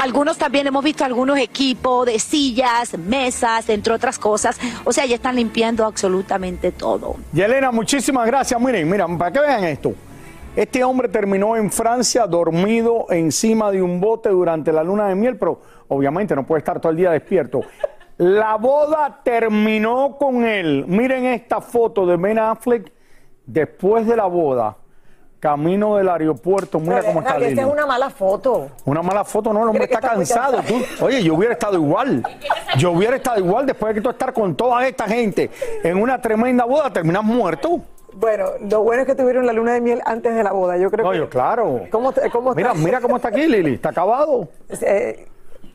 algunos 0.00 0.38
también 0.38 0.66
hemos 0.66 0.84
visto 0.84 1.04
algunos 1.04 1.38
equipos 1.38 2.06
de 2.06 2.18
sillas, 2.18 2.96
mesas, 2.98 3.68
entre 3.68 3.92
otras 3.92 4.18
cosas. 4.18 4.58
O 4.84 4.92
sea, 4.92 5.06
ya 5.06 5.14
están 5.14 5.36
limpiando 5.36 5.84
absolutamente 5.84 6.72
todo. 6.72 7.16
Y 7.32 7.40
Elena, 7.40 7.70
muchísimas 7.70 8.26
gracias. 8.26 8.60
Miren, 8.60 8.88
miren, 8.88 9.18
para 9.18 9.32
que 9.32 9.40
vean 9.40 9.64
esto. 9.64 9.92
Este 10.56 10.84
hombre 10.84 11.08
terminó 11.08 11.56
en 11.56 11.70
Francia 11.70 12.26
dormido 12.26 13.06
encima 13.10 13.72
de 13.72 13.82
un 13.82 14.00
bote 14.00 14.28
durante 14.28 14.72
la 14.72 14.84
luna 14.84 15.08
de 15.08 15.16
miel, 15.16 15.36
pero 15.36 15.60
obviamente 15.88 16.36
no 16.36 16.46
puede 16.46 16.60
estar 16.60 16.80
todo 16.80 16.90
el 16.90 16.96
día 16.96 17.10
despierto. 17.10 17.62
La 18.18 18.56
boda 18.56 19.20
terminó 19.24 20.16
con 20.16 20.44
él. 20.44 20.84
Miren 20.86 21.24
esta 21.24 21.60
foto 21.60 22.06
de 22.06 22.16
Ben 22.16 22.38
Affleck 22.38 22.92
después 23.46 24.06
de 24.06 24.16
la 24.16 24.26
boda 24.26 24.76
camino 25.44 25.96
del 25.96 26.08
aeropuerto, 26.08 26.80
mira 26.80 27.02
cómo 27.02 27.20
está 27.20 27.36
Esta 27.36 27.60
es 27.60 27.66
una 27.66 27.84
mala 27.84 28.08
foto. 28.08 28.70
Una 28.86 29.02
mala 29.02 29.24
foto, 29.24 29.52
no, 29.52 29.62
el 29.62 29.68
hombre 29.68 29.84
está, 29.84 30.00
cansado. 30.00 30.62
oye, 31.02 31.22
yo 31.22 31.34
hubiera 31.34 31.52
estado 31.52 31.74
igual. 31.74 32.22
Yo 32.78 32.92
hubiera 32.92 33.16
estado 33.16 33.40
igual 33.40 33.66
después 33.66 33.90
de 33.90 34.00
que 34.00 34.02
tú 34.02 34.08
estar 34.08 34.32
con 34.32 34.56
toda 34.56 34.88
esta 34.88 35.04
gente 35.04 35.50
en 35.82 35.98
una 35.98 36.18
tremenda 36.18 36.64
boda, 36.64 36.90
terminas 36.90 37.22
muerto. 37.22 37.82
Bueno, 38.14 38.52
lo 38.70 38.84
bueno 38.84 39.02
es 39.02 39.06
que 39.06 39.14
tuvieron 39.14 39.44
la 39.44 39.52
luna 39.52 39.74
de 39.74 39.82
miel 39.82 40.00
antes 40.06 40.34
de 40.34 40.42
la 40.42 40.52
boda. 40.52 40.78
Yo 40.78 40.90
creo 40.90 41.04
no, 41.04 41.12
que. 41.12 41.18
Yo, 41.18 41.28
claro. 41.28 41.82
¿Cómo, 41.90 42.14
cómo 42.32 42.54
mira, 42.54 42.72
mira 42.72 43.02
cómo 43.02 43.16
está 43.16 43.28
aquí, 43.28 43.46
Lili. 43.46 43.74
Está 43.74 43.90
acabado. 43.90 44.48
Eh, 44.80 45.26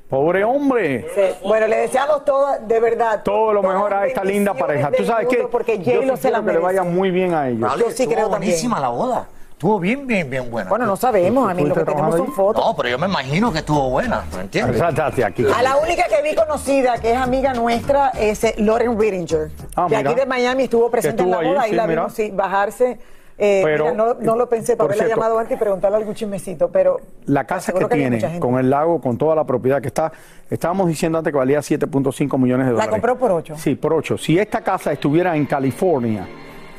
Pobre 0.09 0.43
hombre. 0.43 1.05
Bueno, 1.43 1.67
le 1.67 1.77
deseamos 1.81 2.25
todo, 2.25 2.57
de 2.59 2.79
verdad. 2.79 3.21
Todo 3.21 3.53
lo 3.53 3.61
mejor 3.61 3.93
a 3.93 4.07
esta 4.07 4.23
linda 4.23 4.55
pareja. 4.55 4.89
Tú 4.89 5.05
sabes 5.05 5.27
que. 5.27 5.47
Porque 5.51 5.77
J-Lo 5.77 6.17
se 6.17 6.31
la 6.31 6.43
que 6.43 6.53
le 6.53 6.57
vaya 6.57 6.81
muy 6.81 7.11
bien 7.11 7.35
a 7.35 7.47
ellos. 7.47 7.71
Yo 7.77 7.91
sí 7.91 8.07
creo 8.07 8.29
buenísima 8.29 8.79
la 8.79 8.89
boda. 8.89 9.27
Estuvo 9.59 9.77
bien, 9.77 10.07
bien, 10.07 10.29
bien 10.29 10.49
buena. 10.49 10.69
Bueno, 10.69 10.85
no 10.85 10.95
sabemos, 10.95 11.51
a 11.51 11.53
mí 11.53 11.65
lo 11.65 11.75
que 11.75 11.83
tenemos 11.83 12.15
son 12.15 12.31
fotos. 12.31 12.65
No, 12.65 12.73
pero 12.77 12.87
yo 12.87 12.97
me 12.97 13.07
imagino 13.07 13.51
que 13.51 13.59
estuvo 13.59 13.89
buena, 13.89 14.23
¿me 14.33 14.43
entiendes? 14.43 14.81
A 14.81 15.61
la 15.61 15.75
única 15.75 16.05
que 16.07 16.21
vi 16.23 16.33
conocida, 16.33 16.97
que 16.97 17.11
es 17.11 17.17
amiga 17.17 17.53
nuestra, 17.53 18.11
es 18.11 18.41
eh, 18.45 18.55
Lauren 18.59 18.97
Whittinger. 18.97 19.51
Ah, 19.75 19.87
de 19.89 19.97
aquí 19.97 20.15
de 20.15 20.25
Miami 20.25 20.63
estuvo 20.63 20.89
presente 20.89 21.23
en 21.23 21.31
la 21.31 21.41
boda, 21.41 21.63
ahí 21.63 21.73
la 21.73 21.87
vimos 21.87 22.13
sí, 22.13 22.31
bajarse. 22.31 22.99
Eh, 23.37 23.61
pero, 23.65 23.93
no, 23.93 24.13
no, 24.13 24.37
lo 24.37 24.47
pensé 24.47 24.77
para 24.77 24.93
haberla 24.93 25.09
llamado 25.09 25.37
antes 25.37 25.57
y 25.57 25.59
preguntarle 25.59 25.97
algún 25.97 26.15
chismecito, 26.15 26.69
pero... 26.69 27.01
La 27.25 27.43
casa 27.43 27.73
que, 27.73 27.83
tiene, 27.85 28.39
con 28.39 28.59
el 28.59 28.69
lago, 28.69 29.01
con 29.01 29.17
toda 29.17 29.35
la 29.35 29.43
propiedad 29.43 29.81
que 29.81 29.87
está, 29.87 30.13
estábamos 30.49 30.87
diciendo 30.87 31.17
antes 31.17 31.33
que 31.33 31.37
valía 31.37 31.59
7.5 31.59 32.37
millones 32.37 32.67
de 32.67 32.71
dólares. 32.71 32.77
¿La 32.77 32.89
compró 32.89 33.17
por 33.17 33.31
8? 33.31 33.55
Sí, 33.57 33.75
por 33.75 33.93
8. 33.93 34.17
Si 34.17 34.39
esta 34.39 34.61
casa 34.61 34.93
estuviera 34.93 35.35
en 35.35 35.45
California, 35.45 36.25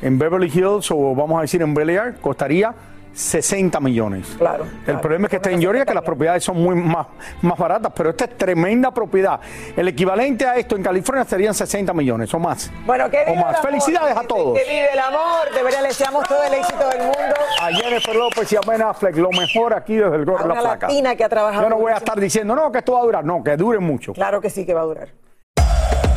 en 0.01 0.17
Beverly 0.17 0.51
Hills 0.53 0.91
o 0.91 1.15
vamos 1.15 1.37
a 1.37 1.41
decir 1.41 1.61
en 1.61 1.73
Bel 1.73 1.89
Air, 1.89 2.15
costaría 2.21 2.73
60 3.13 3.79
millones. 3.79 4.35
Claro. 4.37 4.65
El 4.87 4.99
problema 4.99 5.25
es 5.25 5.31
que 5.31 5.35
está 5.35 5.51
en 5.51 5.59
Georgia, 5.59 5.85
que 5.85 5.93
las 5.93 6.03
propiedades 6.03 6.43
son 6.43 6.61
muy 6.61 6.75
más, 6.75 7.07
más 7.41 7.57
baratas, 7.57 7.91
pero 7.95 8.11
esta 8.11 8.25
es 8.25 8.37
tremenda 8.37 8.91
propiedad. 8.93 9.39
El 9.75 9.87
equivalente 9.89 10.45
a 10.45 10.55
esto 10.55 10.75
en 10.75 10.83
California 10.83 11.25
serían 11.25 11.53
60 11.53 11.93
millones 11.93 12.33
o 12.33 12.39
más. 12.39 12.71
Bueno, 12.85 13.09
que 13.09 13.25
o 13.27 13.35
más. 13.35 13.59
Felicidades 13.61 14.15
a 14.15 14.23
todos. 14.23 14.57
Que 14.57 14.63
vive 14.63 14.93
el 14.93 14.99
amor. 14.99 15.53
De 15.53 15.63
verdad, 15.63 15.81
le 15.81 15.87
deseamos 15.89 16.27
todo 16.27 16.43
el 16.43 16.53
éxito 16.53 16.87
del 16.89 16.99
mundo. 16.99 17.35
A 17.61 17.67
Jennifer 17.71 18.15
López 18.15 18.51
y 18.53 18.55
a 18.55 18.61
Ben 18.61 18.81
Affleck, 18.81 19.15
lo 19.17 19.31
mejor 19.31 19.73
aquí 19.73 19.95
desde 19.95 20.15
el 20.15 20.25
Gordo 20.25 20.47
de 20.47 20.55
la 20.55 20.61
Placa. 20.61 20.87
latina 20.87 21.15
que 21.15 21.23
ha 21.23 21.29
trabajado. 21.29 21.63
Yo 21.63 21.69
no 21.69 21.77
voy 21.77 21.91
a 21.91 21.97
estar 21.97 22.19
diciendo, 22.19 22.55
no, 22.55 22.71
que 22.71 22.79
esto 22.79 22.93
va 22.93 22.99
a 23.01 23.03
durar. 23.03 23.25
No, 23.25 23.43
que 23.43 23.57
dure 23.57 23.79
mucho. 23.79 24.13
Claro 24.13 24.39
que 24.39 24.49
sí 24.49 24.65
que 24.65 24.73
va 24.73 24.81
a 24.81 24.85
durar. 24.85 25.09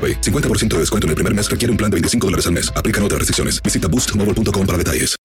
50% 0.00 0.68
de 0.68 0.78
descuento 0.80 1.06
en 1.06 1.10
el 1.10 1.14
primer 1.14 1.34
mes 1.34 1.50
requiere 1.50 1.70
un 1.70 1.76
plan 1.76 1.90
de 1.90 1.96
25 1.96 2.26
dólares 2.26 2.46
al 2.46 2.52
mes. 2.52 2.72
Aplican 2.76 3.02
otras 3.02 3.20
restricciones. 3.20 3.62
Visita 3.62 3.88
boostmobile.com 3.88 4.66
para 4.66 4.78
detalles. 4.78 5.16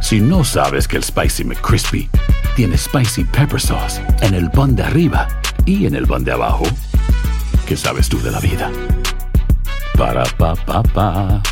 Si 0.00 0.20
no 0.20 0.44
sabes 0.44 0.86
que 0.86 0.98
el 0.98 1.02
Spicy 1.02 1.44
McCrispy 1.44 2.10
tiene 2.56 2.76
Spicy 2.76 3.24
Pepper 3.24 3.60
Sauce 3.60 4.02
en 4.20 4.34
el 4.34 4.50
pan 4.50 4.76
de 4.76 4.82
arriba 4.82 5.26
y 5.64 5.86
en 5.86 5.94
el 5.94 6.06
pan 6.06 6.24
de 6.24 6.32
abajo, 6.32 6.64
¿qué 7.66 7.76
sabes 7.76 8.08
tú 8.08 8.20
de 8.20 8.30
la 8.30 8.38
vida? 8.38 8.70
Para, 9.96 10.24
pa, 10.36 10.54
pa, 10.54 10.82
pa. 10.82 11.42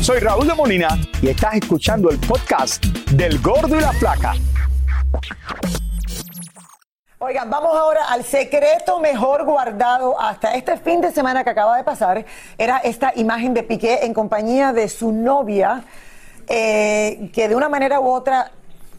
Soy 0.00 0.20
Raúl 0.20 0.46
de 0.46 0.54
Molina 0.54 0.98
y 1.20 1.28
estás 1.28 1.54
escuchando 1.54 2.10
el 2.10 2.18
podcast 2.18 2.84
del 3.10 3.38
Gordo 3.40 3.76
y 3.76 3.80
la 3.80 3.92
Placa. 3.92 4.34
Oigan, 7.22 7.50
vamos 7.50 7.76
ahora 7.76 8.06
al 8.08 8.24
secreto 8.24 8.98
mejor 8.98 9.44
guardado 9.44 10.18
hasta 10.18 10.54
este 10.54 10.78
fin 10.78 11.02
de 11.02 11.12
semana 11.12 11.44
que 11.44 11.50
acaba 11.50 11.76
de 11.76 11.84
pasar. 11.84 12.24
Era 12.56 12.78
esta 12.78 13.12
imagen 13.14 13.52
de 13.52 13.62
Piqué 13.62 14.06
en 14.06 14.14
compañía 14.14 14.72
de 14.72 14.88
su 14.88 15.12
novia, 15.12 15.84
eh, 16.48 17.30
que 17.30 17.46
de 17.46 17.54
una 17.54 17.68
manera 17.68 18.00
u 18.00 18.08
otra, 18.08 18.50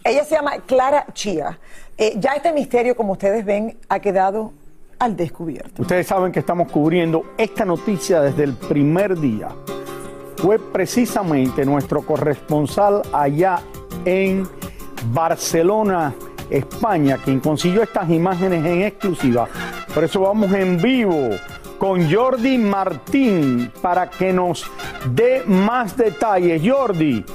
ella 0.04 0.24
se 0.24 0.36
llama 0.36 0.52
Clara 0.68 1.08
Chía. 1.14 1.58
Eh, 1.98 2.14
ya 2.18 2.34
este 2.34 2.54
misterio, 2.54 2.96
como 2.96 3.14
ustedes 3.14 3.44
ven, 3.44 3.80
ha 3.90 3.98
quedado 3.98 4.54
al 5.00 5.16
descubierto. 5.16 5.82
Ustedes 5.82 6.06
saben 6.06 6.32
que 6.32 6.42
estamos 6.42 6.72
cubriendo 6.72 7.34
esta 7.40 7.66
noticia 7.66 8.22
desde 8.22 8.44
el 8.44 8.54
primer 8.54 9.20
día. 9.20 9.48
Fue 10.38 10.60
precisamente 10.60 11.66
nuestro 11.66 12.06
corresponsal 12.06 13.02
allá 13.14 13.62
en 14.06 14.48
Barcelona, 15.06 16.14
España, 16.52 17.18
quien 17.24 17.40
consiguió 17.40 17.82
estas 17.84 18.10
imágenes 18.10 18.66
en 18.66 18.84
exclusiva. 18.84 19.48
Por 19.94 20.04
eso 20.04 20.22
vamos 20.22 20.52
en 20.54 20.82
vivo 20.82 21.30
con 21.80 22.14
Jordi 22.14 22.60
Martín 22.60 23.72
para 23.82 24.10
que 24.10 24.32
nos 24.32 24.70
dé 25.14 25.44
más 25.48 25.98
detalles. 25.98 26.62
Jordi 26.64 27.26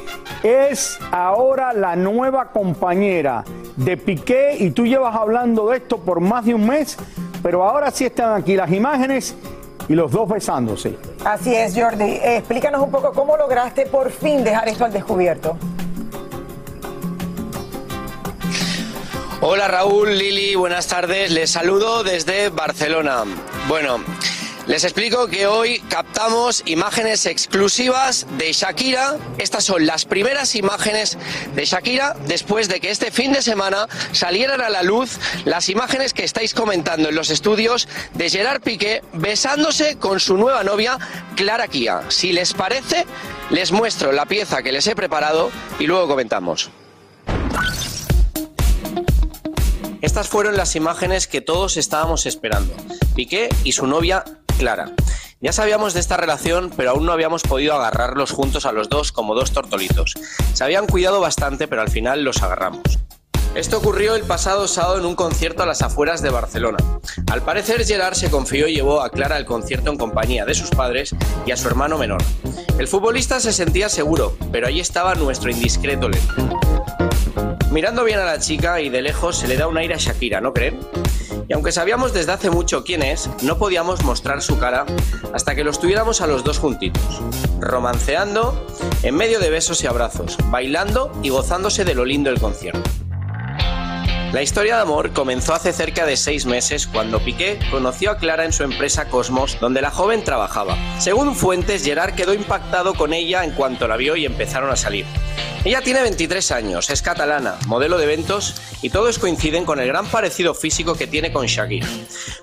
es 0.43 1.01
ahora 1.11 1.73
la 1.73 1.97
nueva 1.97 2.51
compañera 2.53 3.43
de 3.77 3.97
Piqué 3.97 4.57
y 4.61 4.71
tú 4.71 4.87
llevas 4.87 5.17
hablando 5.17 5.71
de 5.71 5.79
esto 5.79 5.99
por 5.99 6.21
más 6.21 6.45
de 6.45 6.55
un 6.55 6.67
mes, 6.67 6.97
pero 7.43 7.65
ahora 7.65 7.91
sí 7.91 8.05
están 8.05 8.41
aquí 8.41 8.55
las 8.55 8.71
imágenes 8.71 9.37
y 9.89 9.95
los 9.95 10.11
dos 10.11 10.29
besándose. 10.29 10.97
Así 11.25 11.55
es, 11.55 11.75
Jordi. 11.77 12.19
Explícanos 12.23 12.83
un 12.83 12.91
poco 12.91 13.13
cómo 13.13 13.37
lograste 13.37 13.87
por 13.87 14.11
fin 14.11 14.45
dejar 14.45 14.69
esto 14.69 14.85
al 14.85 14.93
descubierto. 14.93 15.57
Hola 19.49 19.69
Raúl, 19.69 20.19
Lili, 20.19 20.57
buenas 20.57 20.89
tardes. 20.89 21.31
Les 21.31 21.53
saludo 21.53 22.03
desde 22.03 22.49
Barcelona. 22.49 23.23
Bueno, 23.69 24.03
les 24.67 24.83
explico 24.83 25.29
que 25.29 25.47
hoy 25.47 25.79
captamos 25.89 26.65
imágenes 26.67 27.27
exclusivas 27.27 28.27
de 28.39 28.53
Shakira. 28.53 29.19
Estas 29.39 29.63
son 29.63 29.87
las 29.87 30.05
primeras 30.05 30.57
imágenes 30.57 31.17
de 31.55 31.65
Shakira 31.65 32.17
después 32.27 32.69
de 32.69 32.81
que 32.81 32.91
este 32.91 33.13
fin 33.13 33.33
de 33.33 33.41
semana 33.41 33.87
salieran 34.11 34.63
a 34.63 34.69
la 34.69 34.83
luz 34.83 35.21
las 35.45 35.69
imágenes 35.69 36.13
que 36.13 36.25
estáis 36.25 36.53
comentando 36.53 37.11
en 37.11 37.15
los 37.15 37.31
estudios 37.31 37.87
de 38.15 38.29
Gerard 38.29 38.63
Piqué 38.63 39.03
besándose 39.13 39.97
con 39.97 40.19
su 40.19 40.37
nueva 40.37 40.65
novia 40.65 40.99
Clara 41.37 41.69
Kia. 41.69 42.01
Si 42.09 42.33
les 42.33 42.53
parece, 42.53 43.07
les 43.51 43.71
muestro 43.71 44.11
la 44.11 44.27
pieza 44.27 44.65
que 44.65 44.73
les 44.73 44.89
he 44.89 44.97
preparado 44.97 45.53
y 45.79 45.87
luego 45.87 46.09
comentamos. 46.09 46.69
Estas 50.03 50.29
fueron 50.29 50.57
las 50.57 50.77
imágenes 50.77 51.27
que 51.27 51.41
todos 51.41 51.77
estábamos 51.77 52.27
esperando. 52.27 52.75
Piqué 53.15 53.49
y 53.65 53.73
su 53.73 53.87
novia 53.87 54.25
Clara. 54.59 54.93
Ya 55.41 55.53
sabíamos 55.53 55.95
de 55.95 56.01
esta 56.01 56.17
relación, 56.17 56.71
pero 56.77 56.91
aún 56.91 57.07
no 57.07 57.13
habíamos 57.13 57.43
podido 57.43 57.75
agarrarlos 57.75 58.31
juntos 58.31 58.67
a 58.67 58.73
los 58.73 58.89
dos 58.89 59.13
como 59.13 59.35
dos 59.35 59.53
tortolitos. 59.53 60.15
Se 60.55 60.65
habían 60.65 60.87
cuidado 60.87 61.21
bastante, 61.21 61.69
pero 61.69 61.83
al 61.83 61.91
final 61.91 62.25
los 62.25 62.43
agarramos. 62.43 62.99
Esto 63.55 63.79
ocurrió 63.79 64.17
el 64.17 64.23
pasado 64.23 64.69
sábado 64.69 64.99
en 64.99 65.07
un 65.07 65.15
concierto 65.15 65.63
a 65.63 65.67
las 65.67 65.81
afueras 65.81 66.21
de 66.21 66.29
Barcelona. 66.29 66.79
Al 67.31 67.43
parecer 67.43 67.87
Gerard 67.87 68.15
se 68.15 68.31
confió 68.31 68.69
y 68.69 68.75
llevó 68.75 69.01
a 69.01 69.09
Clara 69.09 69.37
al 69.37 69.47
concierto 69.47 69.91
en 69.91 69.97
compañía 69.97 70.45
de 70.45 70.55
sus 70.55 70.69
padres 70.71 71.15
y 71.47 71.53
a 71.53 71.57
su 71.57 71.67
hermano 71.67 71.97
menor. 71.97 72.23
El 72.79 72.87
futbolista 72.87 73.41
se 73.41 73.55
sentía 73.55 73.89
seguro, 73.89 74.37
pero 74.53 74.67
ahí 74.67 74.81
estaba 74.81 75.15
nuestro 75.15 75.51
indiscreto 75.51 76.09
lente. 76.11 76.66
Mirando 77.71 78.05
bien 78.05 78.21
a 78.21 78.25
la 78.25 78.39
chica 78.39 78.81
y 78.81 78.89
de 78.89 79.03
lejos 79.03 79.37
se 79.37 79.49
le 79.49 79.57
da 79.57 79.67
un 79.67 79.77
aire 79.77 79.95
a 79.95 79.99
Shakira, 79.99 80.41
¿no 80.41 80.53
creen? 80.53 80.79
Y 81.49 81.53
aunque 81.53 81.73
sabíamos 81.73 82.13
desde 82.13 82.33
hace 82.33 82.51
mucho 82.51 82.85
quién 82.85 83.03
es, 83.03 83.29
no 83.43 83.59
podíamos 83.59 84.03
mostrar 84.05 84.41
su 84.43 84.59
cara 84.59 84.87
hasta 85.33 85.55
que 85.55 85.65
los 85.65 85.79
tuviéramos 85.79 86.21
a 86.21 86.27
los 86.27 86.45
dos 86.45 86.59
juntitos, 86.59 87.21
romanceando, 87.61 88.67
en 89.03 89.15
medio 89.15 89.41
de 89.41 89.51
besos 89.51 89.83
y 89.83 89.87
abrazos, 89.87 90.39
bailando 90.51 91.13
y 91.23 91.29
gozándose 91.29 91.85
de 91.85 91.95
lo 91.95 92.05
lindo 92.05 92.31
del 92.31 92.41
concierto. 92.41 93.06
La 94.33 94.43
historia 94.43 94.77
de 94.77 94.83
amor 94.83 95.13
comenzó 95.13 95.55
hace 95.55 95.73
cerca 95.73 96.05
de 96.05 96.17
seis 96.17 96.47
meses 96.47 96.87
cuando 96.87 97.21
Piqué 97.21 97.59
conoció 97.71 98.11
a 98.11 98.19
Clara 98.19 98.45
en 98.45 98.53
su 98.53 98.65
empresa 98.65 99.09
Cosmos, 99.09 99.59
donde 99.61 99.81
la 99.81 99.91
joven 99.91 100.25
trabajaba. 100.25 100.77
Según 100.99 101.35
fuentes, 101.35 101.85
Gerard 101.85 102.15
quedó 102.15 102.35
impactado 102.35 102.95
con 102.95 103.13
ella 103.13 103.45
en 103.45 103.53
cuanto 103.53 103.89
la 103.89 103.97
vio 103.97 104.17
y 104.17 104.27
empezaron 104.27 104.71
a 104.71 104.77
salir. 104.77 105.07
Ella 105.65 105.81
tiene 105.81 106.03
23 106.03 106.53
años, 106.53 106.91
es 106.91 107.03
catalana, 107.03 107.57
modelo 107.67 107.99
de 107.99 108.05
eventos 108.05 108.55
y 108.83 108.91
todos 108.91 109.19
coinciden 109.19 109.65
con 109.65 109.81
el 109.81 109.89
gran 109.89 110.07
parecido 110.07 110.55
físico 110.55 110.95
que 110.95 111.07
tiene 111.07 111.33
con 111.33 111.47
Shakira. 111.47 111.89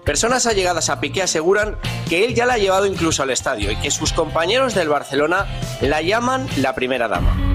Personas 0.04 0.46
allegadas 0.46 0.90
a 0.90 1.00
Piqué 1.00 1.22
aseguran 1.22 1.78
que 2.10 2.26
él 2.26 2.34
ya 2.34 2.46
la 2.46 2.56
ha 2.56 2.58
llevado 2.58 2.86
incluso 2.86 3.24
al 3.24 3.30
estadio 3.30 3.72
y 3.72 3.76
que 3.76 3.92
sus 3.92 4.14
compañeros 4.14 4.74
del 4.74 4.90
Barcelona 4.90 5.48
la 5.82 6.02
llaman 6.02 6.48
la 6.58 6.76
primera 6.76 7.08
dama. 7.08 7.53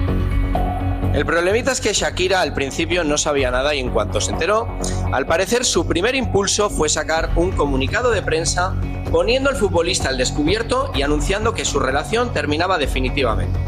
El 1.19 1.25
problemita 1.25 1.73
es 1.73 1.81
que 1.81 1.91
Shakira 1.91 2.39
al 2.39 2.53
principio 2.53 3.03
no 3.03 3.17
sabía 3.17 3.51
nada 3.51 3.75
y 3.75 3.81
en 3.81 3.89
cuanto 3.89 4.21
se 4.21 4.31
enteró, 4.31 4.69
al 5.11 5.25
parecer 5.25 5.65
su 5.65 5.85
primer 5.85 6.15
impulso 6.15 6.69
fue 6.69 6.87
sacar 6.87 7.31
un 7.35 7.51
comunicado 7.51 8.11
de 8.11 8.21
prensa 8.21 8.73
poniendo 9.11 9.49
al 9.49 9.57
futbolista 9.57 10.07
al 10.07 10.17
descubierto 10.17 10.93
y 10.95 11.01
anunciando 11.01 11.53
que 11.53 11.65
su 11.65 11.81
relación 11.81 12.31
terminaba 12.31 12.77
definitivamente. 12.77 13.59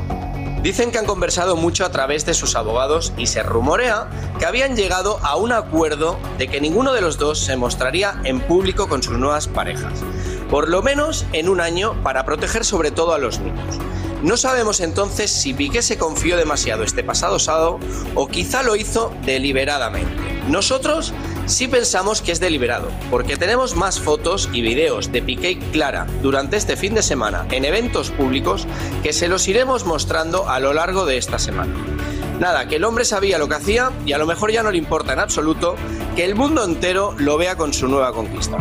Dicen 0.64 0.92
que 0.92 1.00
han 1.00 1.06
conversado 1.06 1.58
mucho 1.58 1.84
a 1.84 1.92
través 1.92 2.26
de 2.26 2.36
sus 2.36 2.56
abogados 2.56 3.12
y 3.18 3.28
se 3.28 3.44
rumorea 3.44 4.08
que 4.40 4.46
habían 4.46 4.78
llegado 4.78 5.20
a 5.22 5.36
un 5.36 5.52
acuerdo 5.52 6.18
de 6.38 6.48
que 6.48 6.62
ninguno 6.62 6.94
de 6.94 7.02
los 7.02 7.18
dos 7.18 7.38
se 7.38 7.58
mostraría 7.58 8.22
en 8.24 8.40
público 8.40 8.88
con 8.88 9.04
sus 9.04 9.18
nuevas 9.18 9.50
parejas, 9.50 10.00
por 10.50 10.70
lo 10.70 10.82
menos 10.82 11.26
en 11.34 11.50
un 11.50 11.60
año 11.60 12.02
para 12.02 12.24
proteger 12.24 12.64
sobre 12.64 12.92
todo 12.92 13.14
a 13.14 13.20
los 13.20 13.42
niños. 13.42 13.78
No 14.24 14.38
sabemos 14.38 14.82
entonces 14.82 15.32
si 15.32 15.54
Piqué 15.54 15.82
se 15.82 15.98
confió 15.98 16.38
demasiado 16.38 16.84
este 16.84 17.04
pasado 17.04 17.40
sábado 17.40 17.80
o 18.14 18.28
quizá 18.28 18.62
lo 18.62 18.76
hizo 18.76 19.12
deliberadamente. 19.26 20.42
Nosotros 20.48 21.14
sí 21.48 21.68
pensamos 21.68 22.22
que 22.22 22.32
es 22.32 22.40
deliberado, 22.40 22.90
porque 23.10 23.36
tenemos 23.36 23.76
más 23.76 24.00
fotos 24.00 24.50
y 24.54 24.62
videos 24.62 25.12
de 25.12 25.24
Piqué 25.24 25.52
y 25.52 25.56
Clara 25.56 26.06
durante 26.22 26.58
este 26.58 26.78
fin 26.78 26.94
de 26.94 27.02
semana 27.02 27.48
en 27.52 27.66
eventos 27.66 28.12
públicos 28.12 28.68
que 29.02 29.12
se 29.12 29.28
los 29.28 29.48
iremos 29.48 29.86
mostrando 29.86 30.50
a 30.50 30.60
lo 30.60 30.74
largo 30.74 31.06
de 31.06 31.18
esta 31.18 31.40
semana. 31.40 31.74
Nada, 32.40 32.68
que 32.68 32.76
el 32.76 32.84
hombre 32.84 33.06
sabía 33.06 33.40
lo 33.40 33.48
que 33.48 33.56
hacía 33.56 33.92
y 34.06 34.14
a 34.14 34.18
lo 34.18 34.28
mejor 34.28 34.52
ya 34.52 34.62
no 34.62 34.72
le 34.72 34.78
importa 34.78 35.14
en 35.14 35.20
absoluto 35.20 35.76
que 36.16 36.26
el 36.26 36.36
mundo 36.36 36.64
entero 36.64 37.16
lo 37.18 37.38
vea 37.38 37.56
con 37.56 37.74
su 37.74 37.88
nueva 37.88 38.14
conquista. 38.14 38.58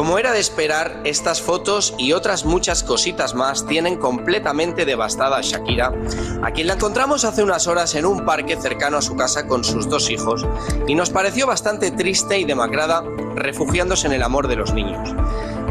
Como 0.00 0.18
era 0.18 0.32
de 0.32 0.40
esperar, 0.40 1.02
estas 1.04 1.42
fotos 1.42 1.92
y 1.98 2.14
otras 2.14 2.46
muchas 2.46 2.82
cositas 2.82 3.34
más 3.34 3.66
tienen 3.66 3.98
completamente 3.98 4.86
devastada 4.86 5.36
a 5.36 5.42
Shakira, 5.42 5.92
a 6.42 6.52
quien 6.52 6.68
la 6.68 6.72
encontramos 6.72 7.26
hace 7.26 7.42
unas 7.42 7.66
horas 7.66 7.94
en 7.94 8.06
un 8.06 8.24
parque 8.24 8.56
cercano 8.56 8.96
a 8.96 9.02
su 9.02 9.14
casa 9.14 9.46
con 9.46 9.62
sus 9.62 9.90
dos 9.90 10.08
hijos, 10.08 10.46
y 10.88 10.94
nos 10.94 11.10
pareció 11.10 11.46
bastante 11.46 11.90
triste 11.90 12.38
y 12.38 12.44
demacrada 12.46 13.04
refugiándose 13.34 14.06
en 14.06 14.14
el 14.14 14.22
amor 14.22 14.48
de 14.48 14.56
los 14.56 14.72
niños. 14.72 15.14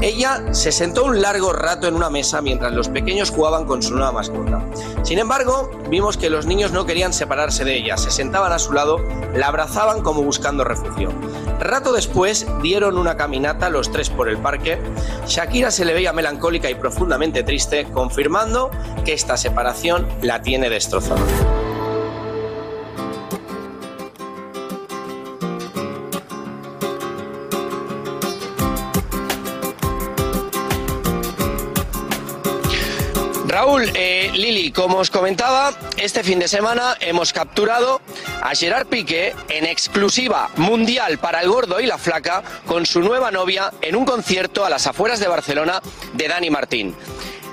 Ella 0.02 0.54
se 0.54 0.72
sentó 0.72 1.04
un 1.04 1.22
largo 1.22 1.52
rato 1.52 1.86
en 1.88 1.94
una 1.94 2.10
mesa 2.10 2.42
mientras 2.42 2.72
los 2.72 2.88
pequeños 2.88 3.32
jugaban 3.32 3.66
con 3.66 3.84
su 3.84 3.94
nueva 3.94 4.14
mascota. 4.14 4.64
Sin 5.04 5.20
embargo, 5.20 5.70
vimos 5.90 6.16
que 6.16 6.30
los 6.30 6.46
niños 6.46 6.72
no 6.72 6.86
querían 6.86 7.12
separarse 7.12 7.66
de 7.66 7.76
ella, 7.76 7.98
se 7.98 8.10
sentaban 8.10 8.54
a 8.54 8.60
su 8.60 8.72
lado, 8.72 9.04
la 9.36 9.48
abrazaban 9.48 10.02
como 10.02 10.24
buscando 10.24 10.64
refugio. 10.64 11.12
Rato 11.60 11.92
después 11.92 12.48
dieron 12.62 12.98
una 12.98 13.18
caminata 13.18 13.70
los 13.70 13.92
tres 13.92 14.10
por 14.10 14.30
el 14.30 14.38
parque. 14.38 14.80
Shakira 15.28 15.70
se 15.70 15.84
le 15.84 15.94
veía 15.94 16.14
melancólica 16.14 16.70
y 16.70 16.76
profundamente 16.76 17.44
triste, 17.44 17.86
confirmando 17.92 18.72
que 19.04 19.12
esta 19.12 19.36
separación 19.36 20.08
la 20.22 20.42
tiene 20.42 20.70
destrozada. 20.70 21.20
Raúl, 33.80 33.92
eh, 33.96 34.32
Lili, 34.34 34.72
como 34.72 34.98
os 34.98 35.10
comentaba, 35.10 35.74
este 35.96 36.22
fin 36.24 36.40
de 36.40 36.50
semana 36.50 36.98
hemos 37.00 37.32
capturado 37.32 38.02
a 38.42 38.54
Gerard 38.54 38.88
Piqué 38.88 39.34
en 39.48 39.66
exclusiva 39.66 40.50
mundial 40.58 41.18
para 41.18 41.42
el 41.42 41.50
gordo 41.50 41.80
y 41.80 41.86
la 41.86 41.98
flaca 41.98 42.44
con 42.66 42.86
su 42.86 43.00
nueva 43.00 43.32
novia 43.32 43.72
en 43.82 43.96
un 43.96 44.04
concierto 44.04 44.66
a 44.66 44.70
las 44.70 44.86
afueras 44.86 45.20
de 45.20 45.30
Barcelona 45.30 45.82
de 46.14 46.28
Dani 46.28 46.50
Martín. 46.50 46.94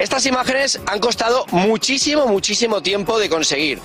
Estas 0.01 0.27
imágenes 0.27 0.81
han 0.87 0.99
costado 0.99 1.47
muchísimo, 1.53 2.27
muchísimo 2.27 2.83
tiempo 2.83 3.19
de 3.19 3.29
conseguir. 3.29 3.79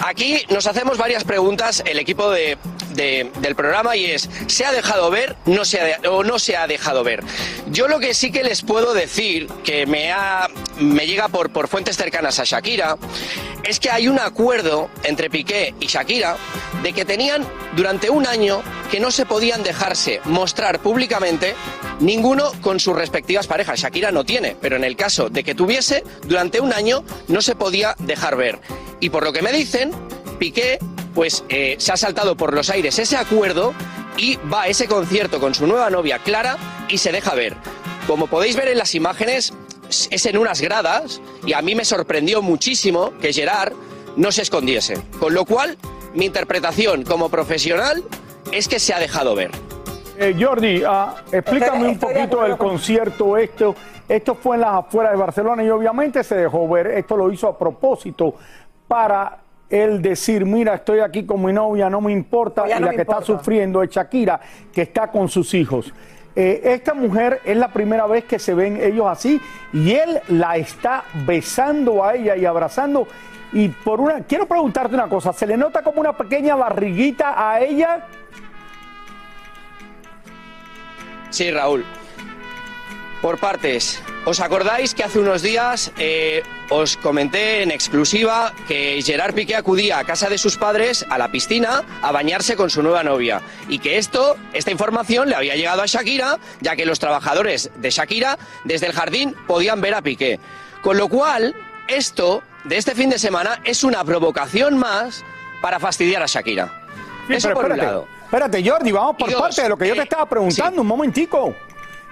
Aquí 0.00 0.44
nos 0.50 0.66
hacemos 0.66 0.98
varias 0.98 1.24
preguntas 1.24 1.82
el 1.86 1.98
equipo 1.98 2.30
de, 2.30 2.58
de- 2.96 3.30
del 3.40 3.54
programa 3.54 3.94
y 3.96 4.06
es, 4.06 4.28
¿se 4.48 4.64
ha 4.64 4.72
dejado 4.72 5.10
ver 5.10 5.36
no 5.46 5.64
se 5.64 5.80
ha 5.80 6.10
o 6.10 6.24
no 6.24 6.38
se 6.38 6.56
ha 6.56 6.66
dejado 6.66 7.04
ver? 7.04 7.22
Yo 7.68 7.86
lo 7.88 8.00
que 8.00 8.14
sí 8.14 8.32
que 8.32 8.42
les 8.42 8.62
puedo 8.62 8.94
decir, 8.94 9.46
que 9.64 9.86
me, 9.86 10.10
ha, 10.12 10.48
me 10.78 11.06
llega 11.06 11.28
por, 11.28 11.50
por 11.50 11.68
fuentes 11.68 11.96
cercanas 11.96 12.38
a 12.40 12.44
Shakira, 12.44 12.96
es 13.62 13.80
que 13.80 13.90
hay 13.90 14.08
un 14.08 14.18
acuerdo 14.20 14.88
entre 15.04 15.28
Piqué 15.30 15.74
y 15.80 15.86
Shakira 15.86 16.36
de 16.82 16.92
que 16.92 17.04
tenían 17.04 17.44
durante 17.74 18.10
un 18.10 18.26
año 18.26 18.62
que 18.90 19.00
no 19.00 19.10
se 19.10 19.26
podían 19.26 19.62
dejarse 19.62 20.20
mostrar 20.24 20.78
públicamente 20.80 21.54
ninguno 21.98 22.52
con 22.60 22.78
sus 22.78 22.94
respectivas 22.94 23.46
parejas. 23.48 23.80
Shakira 23.80 24.12
no 24.12 24.24
tiene, 24.24 24.56
pero 24.60 24.76
en 24.76 24.84
el 24.84 24.96
caso 24.96 25.28
de 25.28 25.42
que 25.42 25.54
tuviese, 25.54 26.04
durante 26.26 26.60
un 26.60 26.72
año 26.72 27.02
no 27.28 27.42
se 27.42 27.56
podía 27.56 27.94
dejar 27.98 28.36
ver. 28.36 28.60
Y 29.00 29.10
por 29.10 29.24
lo 29.24 29.32
que 29.32 29.42
me 29.42 29.52
dicen, 29.52 29.90
Piqué 30.38 30.78
pues 31.16 31.44
eh, 31.48 31.76
se 31.78 31.92
ha 31.92 31.96
saltado 31.96 32.36
por 32.36 32.52
los 32.52 32.68
aires 32.68 32.98
ese 32.98 33.16
acuerdo 33.16 33.72
y 34.18 34.36
va 34.52 34.62
a 34.62 34.66
ese 34.68 34.86
concierto 34.86 35.40
con 35.40 35.54
su 35.54 35.66
nueva 35.66 35.88
novia 35.88 36.18
Clara 36.18 36.58
y 36.90 36.98
se 36.98 37.10
deja 37.10 37.34
ver. 37.34 37.54
Como 38.06 38.26
podéis 38.26 38.54
ver 38.54 38.68
en 38.68 38.76
las 38.76 38.94
imágenes, 38.94 39.54
es 39.88 40.26
en 40.26 40.36
unas 40.36 40.60
gradas 40.60 41.22
y 41.46 41.54
a 41.54 41.62
mí 41.62 41.74
me 41.74 41.86
sorprendió 41.86 42.42
muchísimo 42.42 43.14
que 43.18 43.32
Gerard 43.32 43.72
no 44.16 44.30
se 44.30 44.42
escondiese. 44.42 45.02
Con 45.18 45.32
lo 45.32 45.46
cual, 45.46 45.78
mi 46.12 46.26
interpretación 46.26 47.02
como 47.02 47.30
profesional 47.30 48.04
es 48.52 48.68
que 48.68 48.78
se 48.78 48.92
ha 48.92 48.98
dejado 48.98 49.34
ver. 49.34 49.52
Eh, 50.18 50.36
Jordi, 50.38 50.82
ah, 50.86 51.14
explícame 51.32 51.88
un 51.88 51.98
poquito 51.98 52.44
el 52.44 52.58
concierto. 52.58 53.38
Esto, 53.38 53.74
esto 54.06 54.34
fue 54.34 54.56
en 54.56 54.60
las 54.60 54.74
afueras 54.74 55.12
de 55.12 55.18
Barcelona 55.18 55.64
y 55.64 55.70
obviamente 55.70 56.22
se 56.22 56.34
dejó 56.34 56.68
ver. 56.68 56.88
Esto 56.88 57.16
lo 57.16 57.32
hizo 57.32 57.48
a 57.48 57.58
propósito 57.58 58.34
para 58.86 59.45
él 59.68 60.00
decir, 60.00 60.44
mira, 60.44 60.74
estoy 60.74 61.00
aquí 61.00 61.24
con 61.24 61.44
mi 61.44 61.52
novia, 61.52 61.90
no 61.90 62.00
me 62.00 62.12
importa. 62.12 62.66
Ya 62.66 62.78
y 62.78 62.82
la 62.82 62.90
que 62.90 63.02
está 63.02 63.22
sufriendo 63.22 63.82
es 63.82 63.90
Shakira, 63.90 64.40
que 64.72 64.82
está 64.82 65.10
con 65.10 65.28
sus 65.28 65.52
hijos. 65.54 65.92
Eh, 66.34 66.60
esta 66.64 66.92
mujer 66.92 67.40
es 67.44 67.56
la 67.56 67.68
primera 67.68 68.06
vez 68.06 68.24
que 68.24 68.38
se 68.38 68.52
ven 68.52 68.78
ellos 68.78 69.06
así 69.08 69.40
y 69.72 69.92
él 69.92 70.20
la 70.28 70.58
está 70.58 71.04
besando 71.26 72.04
a 72.04 72.14
ella 72.14 72.36
y 72.36 72.44
abrazando. 72.44 73.08
Y 73.52 73.68
por 73.68 74.00
una, 74.00 74.20
quiero 74.20 74.46
preguntarte 74.46 74.94
una 74.94 75.08
cosa, 75.08 75.32
¿se 75.32 75.46
le 75.46 75.56
nota 75.56 75.82
como 75.82 76.00
una 76.00 76.14
pequeña 76.14 76.54
barriguita 76.54 77.50
a 77.50 77.60
ella? 77.60 78.06
Sí, 81.30 81.50
Raúl. 81.50 81.84
Por 83.22 83.38
partes. 83.38 84.02
¿Os 84.26 84.40
acordáis 84.40 84.92
que 84.92 85.04
hace 85.04 85.20
unos 85.20 85.40
días 85.40 85.92
eh, 85.98 86.42
os 86.68 86.96
comenté 86.96 87.62
en 87.62 87.70
exclusiva 87.70 88.52
que 88.66 89.00
Gerard 89.00 89.34
Piqué 89.34 89.54
acudía 89.54 90.00
a 90.00 90.04
casa 90.04 90.28
de 90.28 90.36
sus 90.36 90.56
padres 90.56 91.06
a 91.08 91.16
la 91.16 91.30
piscina 91.30 91.84
a 92.02 92.10
bañarse 92.10 92.56
con 92.56 92.68
su 92.68 92.82
nueva 92.82 93.04
novia? 93.04 93.40
Y 93.68 93.78
que 93.78 93.98
esto, 93.98 94.36
esta 94.52 94.72
información 94.72 95.28
le 95.28 95.36
había 95.36 95.54
llegado 95.54 95.82
a 95.82 95.86
Shakira, 95.86 96.40
ya 96.60 96.74
que 96.74 96.86
los 96.86 96.98
trabajadores 96.98 97.70
de 97.76 97.90
Shakira 97.90 98.36
desde 98.64 98.86
el 98.86 98.94
jardín 98.94 99.36
podían 99.46 99.80
ver 99.80 99.94
a 99.94 100.02
Piqué. 100.02 100.40
Con 100.82 100.96
lo 100.96 101.06
cual, 101.06 101.54
esto 101.86 102.42
de 102.64 102.78
este 102.78 102.96
fin 102.96 103.10
de 103.10 103.20
semana 103.20 103.60
es 103.62 103.84
una 103.84 104.02
provocación 104.02 104.76
más 104.76 105.24
para 105.62 105.78
fastidiar 105.78 106.24
a 106.24 106.26
Shakira. 106.26 106.82
Sí, 107.28 107.34
Eso 107.34 107.50
un 107.50 107.54
espérate, 107.58 107.80
lado. 107.80 108.08
espérate, 108.24 108.68
Jordi, 108.68 108.90
vamos 108.90 109.14
por 109.16 109.32
parte 109.32 109.62
de 109.62 109.68
lo 109.68 109.78
que 109.78 109.86
yo 109.86 109.94
te 109.94 110.00
eh, 110.00 110.02
estaba 110.02 110.28
preguntando, 110.28 110.82
un 110.82 110.88
momentico. 110.88 111.54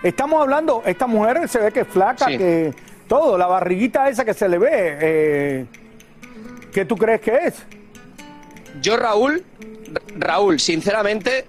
Estamos 0.04 0.42
hablando, 0.42 0.82
esta 0.84 1.06
mujer 1.06 1.48
se 1.48 1.58
ve 1.58 1.72
que 1.72 1.80
es 1.80 1.88
flaca, 1.88 2.26
Sí. 2.26 2.36
que 2.36 2.74
todo, 3.08 3.38
la 3.38 3.46
barriguita 3.46 4.06
esa 4.10 4.22
que 4.22 4.34
se 4.34 4.48
le 4.50 4.58
ve, 4.58 4.68
eh, 4.70 5.66
¿qué 6.74 6.84
tú 6.84 6.94
crees 6.94 7.22
que 7.22 7.34
es? 7.46 7.54
Yo, 8.82 8.98
Raúl, 8.98 9.42
Raúl, 10.18 10.60
sinceramente, 10.60 11.46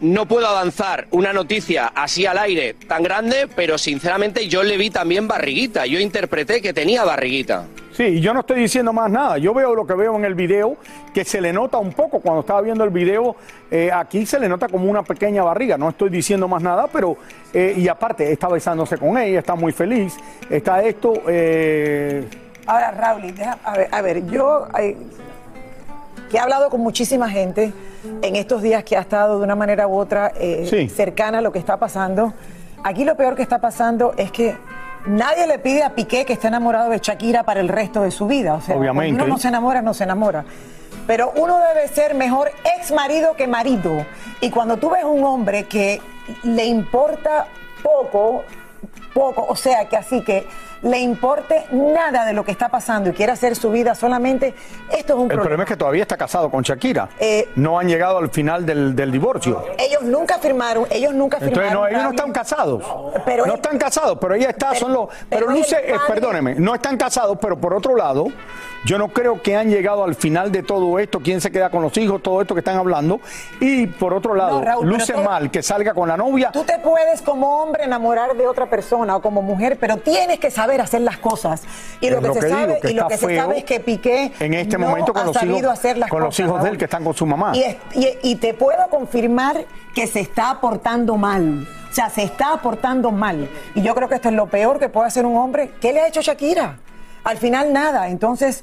no 0.00 0.26
puedo 0.26 0.46
avanzar 0.46 1.08
una 1.10 1.32
noticia 1.32 1.88
así 1.88 2.24
al 2.24 2.38
aire 2.38 2.74
tan 2.86 3.02
grande, 3.02 3.48
pero 3.56 3.78
sinceramente 3.78 4.46
yo 4.46 4.62
le 4.62 4.76
vi 4.76 4.90
también 4.90 5.26
barriguita. 5.26 5.86
Yo 5.86 5.98
interpreté 5.98 6.62
que 6.62 6.72
tenía 6.72 7.02
barriguita. 7.04 7.66
Sí, 8.00 8.06
y 8.06 8.20
yo 8.22 8.32
no 8.32 8.40
estoy 8.40 8.60
diciendo 8.60 8.94
más 8.94 9.10
nada. 9.10 9.36
Yo 9.36 9.52
veo 9.52 9.74
lo 9.74 9.86
que 9.86 9.92
veo 9.92 10.16
en 10.16 10.24
el 10.24 10.34
video, 10.34 10.78
que 11.12 11.22
se 11.22 11.38
le 11.38 11.52
nota 11.52 11.76
un 11.76 11.92
poco. 11.92 12.20
Cuando 12.20 12.40
estaba 12.40 12.62
viendo 12.62 12.82
el 12.82 12.88
video, 12.88 13.36
eh, 13.70 13.90
aquí 13.92 14.24
se 14.24 14.38
le 14.40 14.48
nota 14.48 14.68
como 14.68 14.90
una 14.90 15.02
pequeña 15.02 15.42
barriga. 15.42 15.76
No 15.76 15.90
estoy 15.90 16.08
diciendo 16.08 16.48
más 16.48 16.62
nada, 16.62 16.86
pero. 16.90 17.18
eh, 17.52 17.74
y 17.76 17.88
aparte, 17.88 18.32
está 18.32 18.48
besándose 18.48 18.96
con 18.96 19.18
ella, 19.18 19.40
está 19.40 19.54
muy 19.54 19.72
feliz. 19.72 20.16
Está 20.48 20.82
esto. 20.82 21.12
eh, 21.28 22.26
Ahora, 22.66 22.90
Raúl, 22.92 23.34
deja- 23.34 23.58
a 23.62 23.76
ver, 23.76 23.88
a 23.92 24.00
ver, 24.00 24.26
yo 24.28 24.66
que 26.30 26.36
he 26.38 26.40
hablado 26.40 26.70
con 26.70 26.80
muchísima 26.80 27.28
gente 27.28 27.70
en 28.22 28.34
estos 28.34 28.62
días 28.62 28.82
que 28.82 28.96
ha 28.96 29.00
estado 29.00 29.36
de 29.40 29.44
una 29.44 29.56
manera 29.56 29.86
u 29.86 29.98
otra 29.98 30.32
Sí. 30.64 30.88
cercana 30.88 31.38
a 31.38 31.40
lo 31.42 31.52
que 31.52 31.58
está 31.58 31.76
pasando. 31.76 32.32
Aquí 32.82 33.04
lo 33.04 33.14
peor 33.14 33.36
que 33.36 33.42
está 33.42 33.58
pasando 33.60 34.14
es 34.16 34.32
que 34.32 34.56
nadie 35.06 35.46
le 35.46 35.58
pide 35.58 35.82
a 35.82 35.94
Piqué 35.94 36.24
que 36.24 36.34
esté 36.34 36.48
enamorado 36.48 36.90
de 36.90 36.98
Shakira 36.98 37.42
para 37.42 37.60
el 37.60 37.68
resto 37.68 38.02
de 38.02 38.10
su 38.10 38.26
vida. 38.26 38.54
O 38.54 38.60
sea, 38.60 38.76
Obviamente. 38.76 39.10
cuando 39.10 39.24
uno 39.24 39.34
no 39.34 39.38
se 39.38 39.48
enamora, 39.48 39.82
no 39.82 39.94
se 39.94 40.04
enamora. 40.04 40.44
Pero 41.06 41.32
uno 41.36 41.58
debe 41.58 41.88
ser 41.88 42.14
mejor 42.14 42.50
ex 42.76 42.92
marido 42.92 43.34
que 43.34 43.46
marido. 43.46 44.04
Y 44.40 44.50
cuando 44.50 44.76
tú 44.76 44.90
ves 44.90 45.04
un 45.04 45.24
hombre 45.24 45.64
que 45.64 46.00
le 46.44 46.66
importa 46.66 47.46
poco, 47.82 48.44
poco, 49.12 49.46
o 49.48 49.56
sea, 49.56 49.88
que 49.88 49.96
así 49.96 50.22
que 50.22 50.46
le 50.82 50.98
importe 50.98 51.66
nada 51.72 52.24
de 52.24 52.32
lo 52.32 52.44
que 52.44 52.50
está 52.52 52.68
pasando 52.68 53.10
y 53.10 53.12
quiere 53.12 53.32
hacer 53.32 53.54
su 53.54 53.70
vida 53.70 53.94
solamente, 53.94 54.54
esto 54.90 55.12
es 55.12 55.18
un 55.18 55.22
el 55.22 55.28
problema. 55.28 55.42
problema 55.42 55.62
es 55.64 55.68
que 55.68 55.76
todavía 55.76 56.02
está 56.02 56.16
casado 56.16 56.50
con 56.50 56.62
Shakira. 56.62 57.08
Eh, 57.18 57.48
no 57.56 57.78
han 57.78 57.88
llegado 57.88 58.18
al 58.18 58.30
final 58.30 58.64
del, 58.64 58.96
del 58.96 59.10
divorcio. 59.12 59.62
Ellos 59.78 60.02
nunca 60.02 60.38
firmaron, 60.38 60.86
ellos 60.90 61.12
nunca 61.12 61.36
Entonces, 61.36 61.58
firmaron. 61.58 61.82
no, 61.82 61.88
ellos 61.88 62.02
no 62.04 62.10
están 62.10 62.32
casados. 62.32 62.82
Pero 63.26 63.44
no 63.46 63.52
él- 63.52 63.58
están 63.62 63.78
casados, 63.78 64.16
pero 64.20 64.34
ella 64.34 64.50
está, 64.50 64.74
son 64.74 64.92
los. 64.92 65.08
Pero, 65.28 65.46
pero 65.46 65.50
luce, 65.58 65.76
eh, 65.84 65.94
perdóneme, 66.08 66.54
no 66.54 66.74
están 66.74 66.96
casados, 66.96 67.36
pero 67.40 67.58
por 67.58 67.74
otro 67.74 67.94
lado, 67.96 68.28
yo 68.86 68.96
no 68.96 69.08
creo 69.08 69.42
que 69.42 69.56
han 69.56 69.68
llegado 69.68 70.04
al 70.04 70.14
final 70.14 70.50
de 70.50 70.62
todo 70.62 70.98
esto, 70.98 71.20
quién 71.20 71.40
se 71.42 71.50
queda 71.50 71.68
con 71.68 71.82
los 71.82 71.94
hijos, 71.98 72.22
todo 72.22 72.40
esto 72.40 72.54
que 72.54 72.60
están 72.60 72.76
hablando. 72.78 73.20
Y 73.60 73.86
por 73.86 74.14
otro 74.14 74.34
lado, 74.34 74.60
No, 74.60 74.64
Raúl, 74.64 74.84
pero 74.86 74.96
luce 74.98 75.12
tú- 75.12 75.20
mal 75.20 75.50
que 75.50 75.62
salga 75.62 75.92
con 75.92 76.08
la 76.08 76.16
novia. 76.16 76.50
Tú 76.52 76.64
te 76.64 76.78
puedes 76.78 77.20
como 77.20 77.62
hombre 77.62 77.84
enamorar 77.84 78.34
de 78.34 78.46
otra 78.46 78.70
persona 78.70 79.16
o 79.16 79.20
como 79.20 79.42
mujer, 79.42 79.76
pero 79.78 79.98
tienes 79.98 80.38
que 80.38 80.50
saber 80.50 80.69
hacer 80.80 81.00
las 81.00 81.16
cosas. 81.18 81.62
Y 82.00 82.06
Es 82.06 82.12
lo 82.12 82.20
que 82.20 82.26
lo 82.28 82.34
se 82.34 82.40
que 82.40 82.46
digo, 82.46 82.58
sabe, 82.58 82.80
que 82.80 82.90
y 82.90 82.94
lo 82.94 83.02
está 83.02 83.08
que 83.08 83.16
se 83.18 83.26
feo 83.26 83.42
sabe 83.42 83.58
es 83.58 83.64
que 83.64 83.80
Piqué 83.80 84.32
en 84.38 84.54
este 84.54 84.76
no 84.78 84.86
momento 84.88 85.12
con 85.14 85.22
ha 85.22 85.26
los 85.26 85.34
sabido 85.34 85.58
hijos, 85.58 85.70
hacer 85.72 85.96
las 85.98 86.10
con 86.10 86.20
los 86.20 86.28
cosas, 86.28 86.46
hijos 86.46 86.62
de 86.62 86.68
él 86.68 86.78
que 86.78 86.84
están 86.84 87.02
con 87.02 87.14
su 87.14 87.24
mamá. 87.26 87.52
Y, 87.56 87.62
es- 87.62 87.76
y- 87.94 88.18
y 88.22 88.36
te 88.36 88.54
puedo 88.54 88.86
confirmar 88.90 89.64
que 89.94 90.06
se 90.06 90.20
está 90.20 90.60
portando 90.60 91.16
mal. 91.16 91.66
O 91.90 91.92
sea, 91.94 92.08
se 92.10 92.22
está 92.22 92.56
portando 92.62 93.10
mal. 93.10 93.48
Y 93.74 93.82
yo 93.82 93.94
creo 93.96 94.08
que 94.08 94.14
esto 94.16 94.28
es 94.28 94.34
lo 94.34 94.46
peor 94.46 94.78
que 94.78 94.88
puede 94.88 95.08
hacer 95.08 95.26
un 95.26 95.36
hombre. 95.36 95.72
¿Qué 95.80 95.92
le 95.92 96.02
ha 96.02 96.06
hecho 96.08 96.20
Shakira? 96.20 96.78
Al 97.24 97.36
final 97.38 97.72
nada. 97.72 98.08
Entonces, 98.08 98.62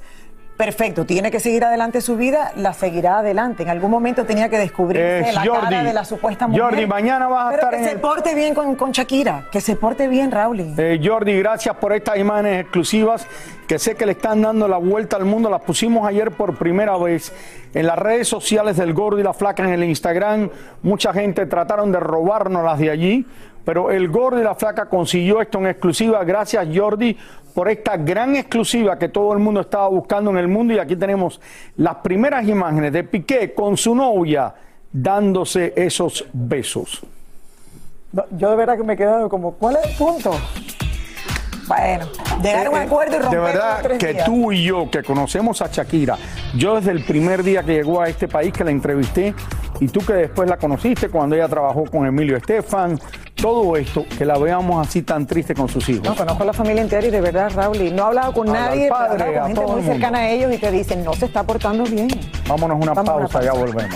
perfecto, 0.57 1.05
tiene 1.05 1.29
que 1.29 1.39
seguir 1.39 1.63
adelante 1.63 2.01
su 2.01 2.17
vida, 2.17 2.51
la 2.55 2.73
seguirá 2.73 3.19
adelante. 3.19 3.63
En 3.63 3.69
algún 3.69 3.91
momento 3.91 4.25
tenía 4.25 4.49
que 4.49 4.57
descubrirse 4.57 5.29
Es 5.29 5.35
la 5.35 5.45
Jordi. 5.45 5.61
cara 5.61 5.83
de 5.83 5.93
la 5.93 6.03
supuesta 6.03 6.47
mujer. 6.47 6.63
Jordi, 6.63 6.85
mañana 6.87 7.27
vas 7.27 7.45
a 7.45 7.49
Pero 7.49 7.57
estar 7.61 7.71
que 7.73 7.77
en 7.79 7.85
se 7.85 7.91
el- 7.91 7.99
porte 8.01 8.33
bien 8.35 8.53
con, 8.55 8.75
con 8.75 8.91
Shakira. 8.91 9.45
Que 9.51 9.61
se 9.61 9.75
porte 9.75 10.07
bien, 10.07 10.31
Raúl. 10.31 10.59
Eh, 10.77 10.99
Jordi, 11.03 11.37
gracias 11.37 11.75
por 11.77 11.93
estas 11.93 12.17
imágenes 12.17 12.61
exclusivas 12.61 13.27
que 13.67 13.77
sé 13.79 13.95
que 13.95 14.05
le 14.05 14.13
están 14.13 14.41
dando 14.41 14.67
la 14.67 14.77
vuelta 14.77 15.15
al 15.15 15.25
mundo. 15.25 15.49
Las 15.49 15.61
pusimos 15.61 16.07
ayer 16.07 16.31
por 16.31 16.55
primera 16.57 16.97
vez 16.97 17.31
en 17.73 17.85
las 17.85 17.99
redes 17.99 18.27
sociales 18.27 18.77
del 18.77 18.93
Gordo 18.93 19.19
y 19.19 19.23
la 19.23 19.33
Flaca 19.33 19.63
en 19.63 19.69
el 19.69 19.83
Instagram. 19.83 20.49
Mucha 20.81 21.13
gente 21.13 21.45
trataron 21.45 21.91
de 21.91 21.99
robárnoslas 21.99 22.71
las 22.73 22.79
de 22.79 22.89
allí, 22.89 23.25
pero 23.67 23.91
el 23.91 24.07
Gordo 24.07 24.39
y 24.39 24.45
la 24.45 24.55
Flaca 24.55 24.85
consiguió 24.85 25.41
esto 25.41 25.57
en 25.57 25.67
exclusiva. 25.67 26.23
Gracias, 26.23 26.65
Jordi, 26.73 27.17
por 27.53 27.67
esta 27.67 27.97
gran 27.97 28.33
exclusiva 28.37 28.97
que 28.97 29.09
todo 29.09 29.33
el 29.33 29.39
mundo 29.39 29.59
estaba 29.59 29.89
buscando 29.89 30.31
en 30.31 30.37
el 30.37 30.47
mundo. 30.47 30.73
Y 30.73 30.79
aquí 30.79 30.95
tenemos 30.95 31.41
las 31.75 31.95
primeras 31.95 32.47
imágenes 32.47 32.93
de 32.93 33.03
Piqué 33.03 33.53
con 33.53 33.75
su 33.75 33.93
novia 33.93 34.55
dándose 34.89 35.73
esos 35.75 36.25
besos. 36.31 37.05
Yo 38.37 38.51
de 38.51 38.55
verdad 38.55 38.77
que 38.77 38.83
me 38.83 38.93
he 38.93 38.97
quedado 38.97 39.27
como, 39.27 39.51
¿cuál 39.55 39.75
es 39.83 39.91
el 39.91 39.97
punto? 39.97 40.31
Bueno, 41.67 42.05
llegar 42.41 42.67
a 42.67 42.69
un 42.69 42.77
Eh, 42.77 42.79
acuerdo 42.83 43.11
y 43.15 43.19
De 43.19 43.23
romper 43.23 43.41
verdad 43.41 43.79
tres 43.83 43.97
que 43.99 44.13
días. 44.13 44.25
tú 44.25 44.51
y 44.51 44.63
yo, 44.63 44.89
que 44.89 45.03
conocemos 45.03 45.61
a 45.61 45.67
Shakira, 45.67 46.17
yo 46.55 46.75
desde 46.75 46.91
el 46.91 47.03
primer 47.03 47.43
día 47.43 47.63
que 47.63 47.73
llegó 47.73 48.01
a 48.01 48.07
este 48.07 48.27
país 48.27 48.53
que 48.53 48.63
la 48.63 48.71
entrevisté, 48.71 49.33
y 49.79 49.87
tú 49.87 49.99
que 49.99 50.13
después 50.13 50.49
la 50.49 50.57
conociste 50.57 51.09
cuando 51.09 51.35
ella 51.35 51.47
trabajó 51.47 51.83
con 51.85 52.05
Emilio 52.05 52.37
Estefan, 52.37 52.97
todo 53.35 53.75
esto, 53.77 54.05
que 54.17 54.25
la 54.25 54.37
veamos 54.37 54.87
así 54.87 55.01
tan 55.03 55.27
triste 55.27 55.53
con 55.53 55.67
sus 55.67 55.87
hijos. 55.89 56.07
No, 56.07 56.15
conozco 56.15 56.43
a 56.43 56.45
la 56.47 56.53
familia 56.53 56.81
entera 56.81 57.05
y 57.05 57.11
de 57.11 57.21
verdad, 57.21 57.51
Raúl, 57.53 57.77
y 57.81 57.91
no 57.91 58.03
he 58.03 58.05
hablado 58.07 58.33
con 58.33 58.47
Habla 58.49 58.61
nadie, 58.61 58.89
pero 58.89 58.95
he 58.95 59.07
padre, 59.09 59.23
hablado 59.25 59.41
con 59.41 59.55
gente 59.55 59.71
muy 59.73 59.81
cercana 59.83 60.17
a 60.19 60.29
ellos 60.29 60.53
y 60.53 60.57
te 60.57 60.71
dicen, 60.71 61.03
no 61.03 61.13
se 61.13 61.25
está 61.25 61.43
portando 61.43 61.83
bien. 61.83 62.07
Vámonos 62.47 62.77
una 62.81 62.93
Vamos 62.93 63.09
a 63.09 63.13
una 63.13 63.27
pausa, 63.27 63.41
ya 63.43 63.51
pausa. 63.51 63.65
volvemos. 63.65 63.95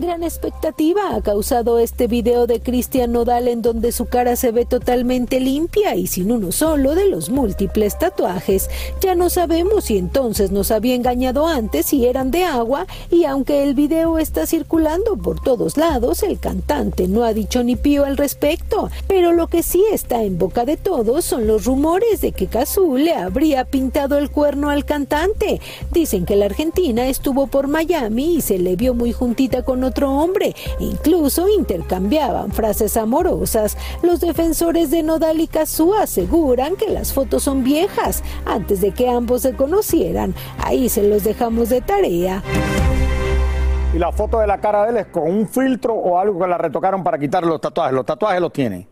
Gran 0.00 0.22
expectativa 0.22 1.14
ha 1.14 1.20
causado 1.20 1.78
este 1.78 2.06
video 2.06 2.46
de 2.46 2.60
Cristian 2.60 3.12
Nodal 3.12 3.48
en 3.48 3.60
donde 3.60 3.92
su 3.92 4.06
cara 4.06 4.34
se 4.34 4.50
ve 4.50 4.64
totalmente 4.64 5.40
limpia 5.40 5.94
y 5.94 6.06
sin 6.06 6.32
uno 6.32 6.52
solo 6.52 6.94
de 6.94 7.06
los 7.06 7.28
múltiples 7.28 7.98
tatuajes. 7.98 8.70
Ya 9.02 9.14
no 9.14 9.28
sabemos 9.28 9.84
si 9.84 9.98
entonces 9.98 10.52
nos 10.52 10.70
había 10.70 10.94
engañado 10.94 11.46
antes 11.46 11.84
si 11.84 12.06
eran 12.06 12.30
de 12.30 12.44
agua 12.44 12.86
y 13.10 13.26
aunque 13.26 13.62
el 13.62 13.74
video 13.74 14.16
está 14.16 14.46
circulando 14.46 15.18
por 15.18 15.38
todos 15.38 15.76
lados, 15.76 16.22
el 16.22 16.38
cantante 16.38 17.06
no 17.06 17.22
ha 17.24 17.34
dicho 17.34 17.62
ni 17.62 17.76
pío 17.76 18.06
al 18.06 18.16
respecto. 18.16 18.88
Pero 19.06 19.34
lo 19.34 19.48
que 19.48 19.62
sí 19.62 19.84
está 19.92 20.22
en 20.22 20.38
boca 20.38 20.64
de 20.64 20.78
todos 20.78 21.26
son 21.26 21.46
los 21.46 21.66
rumores 21.66 22.22
de 22.22 22.32
que 22.32 22.46
Cazú 22.46 22.96
le 22.96 23.12
habría 23.12 23.66
pintado 23.66 24.16
el 24.16 24.30
cuerno 24.30 24.70
al 24.70 24.86
cantante. 24.86 25.60
Dicen 25.92 26.24
que 26.24 26.36
la 26.36 26.46
Argentina 26.46 27.06
estuvo 27.06 27.48
por 27.48 27.68
Miami 27.68 28.36
y 28.36 28.40
se 28.40 28.58
le 28.58 28.76
vio 28.76 28.94
muy 28.94 29.12
juntita 29.12 29.62
con 29.62 29.89
otro 29.90 30.10
hombre 30.10 30.54
e 30.78 30.84
incluso 30.84 31.48
intercambiaban 31.48 32.52
frases 32.52 32.96
amorosas. 32.96 33.76
Los 34.02 34.20
defensores 34.20 34.90
de 34.90 35.02
Nodal 35.02 35.40
y 35.40 35.46
Kazu 35.46 35.94
aseguran 35.94 36.76
que 36.76 36.88
las 36.88 37.12
fotos 37.12 37.42
son 37.42 37.62
viejas 37.62 38.22
antes 38.46 38.80
de 38.80 38.92
que 38.92 39.08
ambos 39.08 39.42
se 39.42 39.54
conocieran. 39.54 40.34
Ahí 40.64 40.88
se 40.88 41.02
los 41.02 41.24
dejamos 41.24 41.68
de 41.68 41.80
tarea. 41.80 42.42
Y 43.92 43.98
la 43.98 44.12
foto 44.12 44.38
de 44.38 44.46
la 44.46 44.60
cara 44.60 44.84
de 44.84 44.90
él 44.90 44.96
es 44.98 45.06
con 45.06 45.24
un 45.24 45.48
filtro 45.48 45.94
o 45.94 46.18
algo 46.18 46.38
que 46.40 46.46
la 46.46 46.58
retocaron 46.58 47.02
para 47.02 47.18
quitar 47.18 47.44
los 47.44 47.60
tatuajes. 47.60 47.92
Los 47.92 48.06
tatuajes 48.06 48.40
los 48.40 48.52
tiene. 48.52 48.88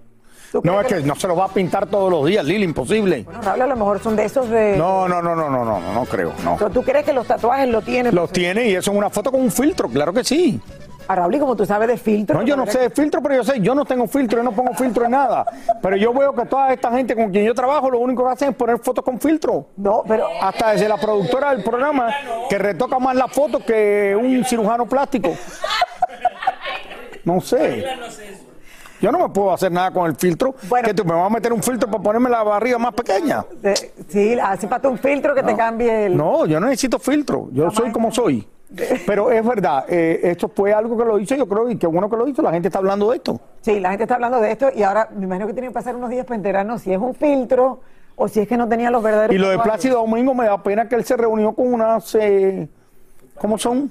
No, 0.62 0.80
es 0.80 0.86
que 0.86 1.00
no 1.00 1.14
se 1.14 1.28
los 1.28 1.38
va 1.38 1.44
a 1.44 1.48
pintar 1.48 1.86
todos 1.86 2.10
los 2.10 2.26
días, 2.26 2.44
Lili, 2.44 2.64
imposible. 2.64 3.22
Bueno, 3.24 3.42
Raúl, 3.42 3.62
a 3.62 3.66
lo 3.66 3.76
mejor 3.76 4.02
son 4.02 4.16
de 4.16 4.24
esos 4.24 4.48
de... 4.48 4.76
No, 4.76 5.06
no, 5.06 5.20
no, 5.20 5.34
no, 5.34 5.50
no, 5.50 5.64
no, 5.64 5.78
no, 5.78 5.92
no 5.92 6.04
creo, 6.06 6.32
no. 6.42 6.56
Pero 6.58 6.70
¿Tú 6.70 6.82
crees 6.82 7.04
que 7.04 7.12
los 7.12 7.26
tatuajes 7.26 7.68
lo 7.68 7.82
tienen? 7.82 8.14
Los 8.14 8.32
tiene 8.32 8.68
y 8.70 8.74
eso 8.74 8.90
es 8.90 8.96
una 8.96 9.10
foto 9.10 9.30
con 9.30 9.40
un 9.40 9.50
filtro, 9.50 9.88
claro 9.88 10.12
que 10.12 10.24
sí. 10.24 10.60
A 11.08 11.14
Raúl, 11.14 11.34
y 11.34 11.38
como 11.38 11.56
tú 11.56 11.64
sabes 11.64 11.88
de 11.88 11.96
filtro... 11.96 12.38
No, 12.38 12.44
yo 12.46 12.54
no 12.54 12.66
sé 12.66 12.80
de 12.80 12.90
filtro, 12.90 13.22
pero 13.22 13.36
yo 13.36 13.42
sé, 13.44 13.58
yo 13.60 13.74
no 13.74 13.86
tengo 13.86 14.06
filtro, 14.06 14.38
yo 14.38 14.42
no 14.44 14.52
pongo 14.52 14.74
filtro 14.74 15.06
en 15.06 15.12
nada. 15.12 15.46
Pero 15.80 15.96
yo 15.96 16.12
veo 16.12 16.34
que 16.34 16.44
toda 16.44 16.70
esta 16.72 16.90
gente 16.90 17.16
con 17.16 17.30
quien 17.30 17.46
yo 17.46 17.54
trabajo, 17.54 17.90
lo 17.90 17.98
único 17.98 18.26
que 18.26 18.30
hacen 18.32 18.50
es 18.50 18.54
poner 18.54 18.78
fotos 18.78 19.02
con 19.02 19.18
filtro. 19.18 19.68
No, 19.78 20.02
pero... 20.06 20.26
Hasta 20.42 20.72
desde 20.72 20.86
la 20.86 20.98
productora 20.98 21.52
del 21.54 21.64
programa, 21.64 22.10
que 22.50 22.58
retoca 22.58 22.98
más 22.98 23.16
la 23.16 23.26
foto 23.26 23.58
que 23.60 24.14
un 24.20 24.44
cirujano 24.44 24.84
plástico. 24.84 25.30
No 27.24 27.40
sé. 27.40 27.86
Yo 29.00 29.10
no 29.12 29.18
me 29.20 29.28
puedo 29.30 29.52
hacer 29.52 29.70
nada 29.72 29.90
con 29.90 30.06
el 30.10 30.16
filtro. 30.16 30.54
que 30.84 30.92
tú 30.92 31.04
me 31.06 31.14
vas 31.14 31.26
a 31.26 31.30
meter 31.30 31.52
un 31.54 31.62
filtro 31.62 31.90
para 31.90 32.02
ponerme 32.02 32.28
la 32.28 32.42
barriga 32.42 32.76
más 32.78 32.92
pequeña. 32.92 33.44
De- 33.62 33.92
sí, 34.08 34.36
hace 34.38 34.68
falta 34.68 34.88
un 34.88 34.98
filtro 34.98 35.34
que 35.34 35.42
te 35.42 35.56
cambie 35.56 36.06
el... 36.06 36.16
No, 36.16 36.44
yo 36.46 36.60
no 36.60 36.66
necesito 36.66 36.98
filtro. 36.98 37.48
Yo 37.52 37.70
soy 37.70 37.92
como 37.92 38.12
soy. 38.12 38.46
Pero 39.06 39.30
es 39.30 39.44
verdad, 39.46 39.86
eh, 39.88 40.20
esto 40.24 40.48
fue 40.48 40.72
algo 40.74 40.96
que 40.96 41.04
lo 41.04 41.18
hizo, 41.18 41.34
yo 41.34 41.48
creo, 41.48 41.70
y 41.70 41.76
qué 41.76 41.86
bueno 41.86 42.10
que 42.10 42.16
lo 42.16 42.28
hizo. 42.28 42.42
La 42.42 42.52
gente 42.52 42.68
está 42.68 42.78
hablando 42.78 43.10
de 43.10 43.16
esto. 43.16 43.40
Sí, 43.62 43.80
la 43.80 43.90
gente 43.90 44.04
está 44.04 44.16
hablando 44.16 44.40
de 44.40 44.52
esto 44.52 44.68
y 44.74 44.82
ahora 44.82 45.08
me 45.14 45.24
imagino 45.24 45.46
que 45.46 45.54
tienen 45.54 45.70
que 45.70 45.74
pasar 45.74 45.96
unos 45.96 46.10
días 46.10 46.26
para 46.26 46.36
enterarnos 46.36 46.82
si 46.82 46.92
es 46.92 46.98
un 46.98 47.14
filtro 47.14 47.80
o 48.16 48.28
si 48.28 48.40
es 48.40 48.48
que 48.48 48.56
no 48.56 48.68
tenía 48.68 48.90
los 48.90 49.02
verdaderos 49.02 49.34
Y 49.34 49.38
lo 49.38 49.48
de. 49.48 49.58
Plácido 49.58 49.98
Domingo 50.00 50.34
me 50.34 50.44
da 50.46 50.62
pena 50.62 50.88
que 50.88 50.96
él 50.96 51.04
se 51.04 51.16
reunió 51.16 51.52
con 51.52 51.72
unas. 51.72 52.14
eh, 52.16 52.68
¿Cómo 53.38 53.56
son? 53.56 53.90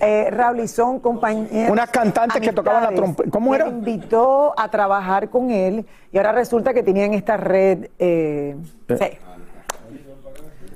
Eh, 0.00 0.28
Raúl 0.30 0.60
y 0.60 0.68
son 0.68 0.98
compañeros. 0.98 1.70
Unas 1.70 1.90
cantantes 1.90 2.40
que 2.40 2.52
tocaban 2.52 2.82
la 2.82 2.90
trompeta. 2.92 3.30
¿Cómo 3.30 3.54
era? 3.54 3.68
invitó 3.68 4.58
a 4.58 4.68
trabajar 4.68 5.28
con 5.28 5.50
él 5.50 5.86
y 6.10 6.16
ahora 6.16 6.32
resulta 6.32 6.74
que 6.74 6.82
tenían 6.82 7.14
esta 7.14 7.36
red 7.36 7.88
eh, 7.98 8.56
sí, 8.88 9.18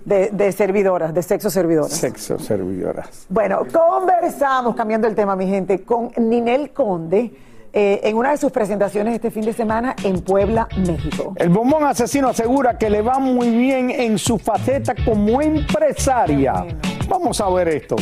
de, 0.04 0.30
de 0.30 0.52
servidoras, 0.52 1.14
de 1.14 1.22
sexo 1.22 1.50
servidoras. 1.50 1.92
Sexo 1.92 2.38
servidoras. 2.38 3.26
Bueno, 3.28 3.62
conversamos, 3.72 4.74
cambiando 4.74 5.06
el 5.06 5.14
tema, 5.14 5.36
mi 5.36 5.46
gente, 5.46 5.82
con 5.82 6.12
Ninel 6.16 6.72
Conde 6.72 7.32
eh, 7.76 8.08
en 8.08 8.16
una 8.16 8.30
de 8.30 8.36
sus 8.36 8.52
presentaciones 8.52 9.16
este 9.16 9.32
fin 9.32 9.44
de 9.44 9.52
semana 9.52 9.96
en 10.04 10.20
Puebla, 10.20 10.68
México. 10.86 11.32
El 11.34 11.48
bombón 11.48 11.82
asesino 11.82 12.28
asegura 12.28 12.78
que 12.78 12.88
le 12.88 13.02
va 13.02 13.18
muy 13.18 13.50
bien 13.50 13.90
en 13.90 14.16
su 14.16 14.38
faceta 14.38 14.94
como 15.04 15.42
empresaria. 15.42 16.64
Vamos 17.08 17.40
a 17.40 17.50
ver 17.50 17.66
esto. 17.66 17.96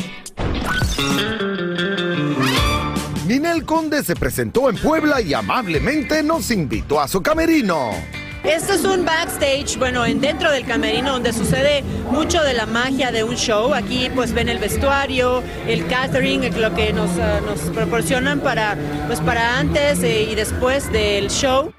Ninel 3.26 3.64
Conde 3.64 4.02
se 4.04 4.14
presentó 4.14 4.68
en 4.68 4.76
Puebla 4.76 5.22
y 5.22 5.32
amablemente 5.32 6.22
nos 6.22 6.50
invitó 6.50 7.00
a 7.00 7.08
su 7.08 7.22
camerino. 7.22 7.92
Esto 8.44 8.72
es 8.72 8.85
un 8.85 9.05
backstage, 9.05 9.78
bueno, 9.78 10.05
en 10.05 10.20
dentro 10.20 10.50
del 10.50 10.66
camerino 10.66 11.12
donde 11.12 11.33
sucede 11.33 11.85
mucho 12.11 12.42
de 12.42 12.55
la 12.55 12.66
magia 12.66 13.12
de 13.12 13.22
un 13.22 13.37
show. 13.37 13.72
Aquí 13.72 14.11
pues 14.12 14.33
ven 14.33 14.48
el 14.48 14.59
vestuario, 14.59 15.44
el 15.68 15.87
catering, 15.87 16.61
lo 16.61 16.74
que 16.74 16.92
nos, 16.92 17.11
ah, 17.20 17.40
nos 17.46 17.61
proporcionan 17.72 18.40
para, 18.40 18.76
pues, 19.07 19.20
para 19.20 19.59
antes 19.59 20.02
eh, 20.02 20.28
y 20.28 20.35
después 20.35 20.90
del 20.90 21.31
show. 21.31 21.72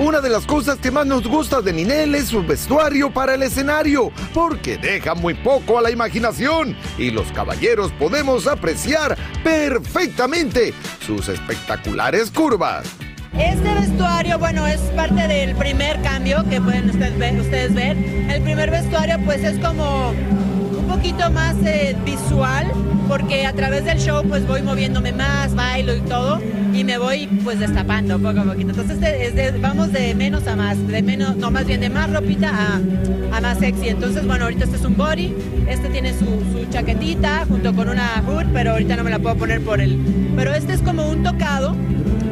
Una 0.00 0.20
de 0.20 0.28
las 0.28 0.46
cosas 0.46 0.78
que 0.78 0.90
más 0.90 1.06
nos 1.06 1.26
gusta 1.26 1.62
de 1.62 1.72
Ninel 1.72 2.16
es 2.16 2.26
su 2.26 2.44
vestuario 2.44 3.10
para 3.14 3.34
el 3.34 3.42
escenario, 3.44 4.10
porque 4.34 4.76
deja 4.76 5.14
muy 5.14 5.34
poco 5.34 5.78
a 5.78 5.82
la 5.82 5.92
imaginación 5.92 6.76
y 6.98 7.12
los 7.12 7.30
caballeros 7.32 7.92
podemos 7.92 8.48
apreciar 8.48 9.16
perfectamente 9.44 10.74
sus 11.06 11.28
espectaculares 11.28 12.32
curvas. 12.32 13.05
Este 13.38 13.74
vestuario, 13.74 14.38
bueno, 14.38 14.66
es 14.66 14.80
parte 14.96 15.28
del 15.28 15.54
primer 15.56 16.00
cambio 16.02 16.44
que 16.48 16.60
pueden 16.60 16.90
ustedes 16.90 17.18
ver. 17.18 17.40
Ustedes 17.40 17.74
ver. 17.74 17.96
El 18.30 18.42
primer 18.42 18.70
vestuario 18.70 19.18
pues 19.24 19.44
es 19.44 19.58
como 19.58 20.10
un 20.10 20.86
poquito 20.88 21.30
más 21.30 21.54
eh, 21.64 21.96
visual, 22.04 22.66
porque 23.08 23.44
a 23.46 23.52
través 23.52 23.84
del 23.84 23.98
show 23.98 24.22
pues 24.26 24.46
voy 24.46 24.62
moviéndome 24.62 25.12
más, 25.12 25.54
bailo 25.54 25.94
y 25.94 26.00
todo, 26.00 26.40
y 26.72 26.84
me 26.84 26.96
voy 26.98 27.26
pues 27.44 27.58
destapando 27.60 28.18
poco 28.18 28.40
a 28.40 28.44
poquito. 28.44 28.70
Entonces 28.70 28.96
este 28.96 29.26
es 29.26 29.34
de- 29.34 29.50
vamos 29.58 29.92
de 29.92 30.14
menos 30.14 30.46
a 30.46 30.56
más, 30.56 30.86
de 30.86 31.02
menos, 31.02 31.36
no 31.36 31.50
más 31.50 31.66
bien 31.66 31.80
de 31.80 31.90
más 31.90 32.10
ropita 32.10 32.50
a, 32.50 33.36
a 33.36 33.40
más 33.40 33.58
sexy. 33.58 33.88
Entonces 33.90 34.26
bueno, 34.26 34.44
ahorita 34.44 34.64
este 34.64 34.76
es 34.76 34.84
un 34.84 34.96
body, 34.96 35.34
este 35.68 35.88
tiene 35.90 36.12
su, 36.14 36.24
su 36.24 36.66
chaquetita 36.70 37.44
junto 37.46 37.74
con 37.74 37.88
una 37.90 38.22
hood, 38.26 38.46
pero 38.52 38.72
ahorita 38.72 38.96
no 38.96 39.04
me 39.04 39.10
la 39.10 39.18
puedo 39.18 39.36
poner 39.36 39.60
por 39.62 39.80
el... 39.80 39.98
Pero 40.36 40.54
este 40.54 40.72
es 40.72 40.80
como 40.80 41.08
un 41.08 41.22
tocado. 41.22 41.76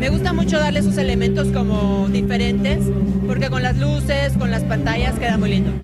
Me 0.04 0.10
gusta 0.10 0.34
mucho 0.34 0.58
darle 0.58 0.80
esos 0.80 0.98
elementos 0.98 1.48
como 1.48 2.08
diferentes, 2.10 2.78
porque 3.26 3.48
con 3.48 3.62
las 3.62 3.78
luces, 3.78 4.34
con 4.38 4.50
las 4.50 4.62
pantallas 4.62 5.18
queda 5.18 5.38
muy 5.38 5.48
lindo. 5.48 5.82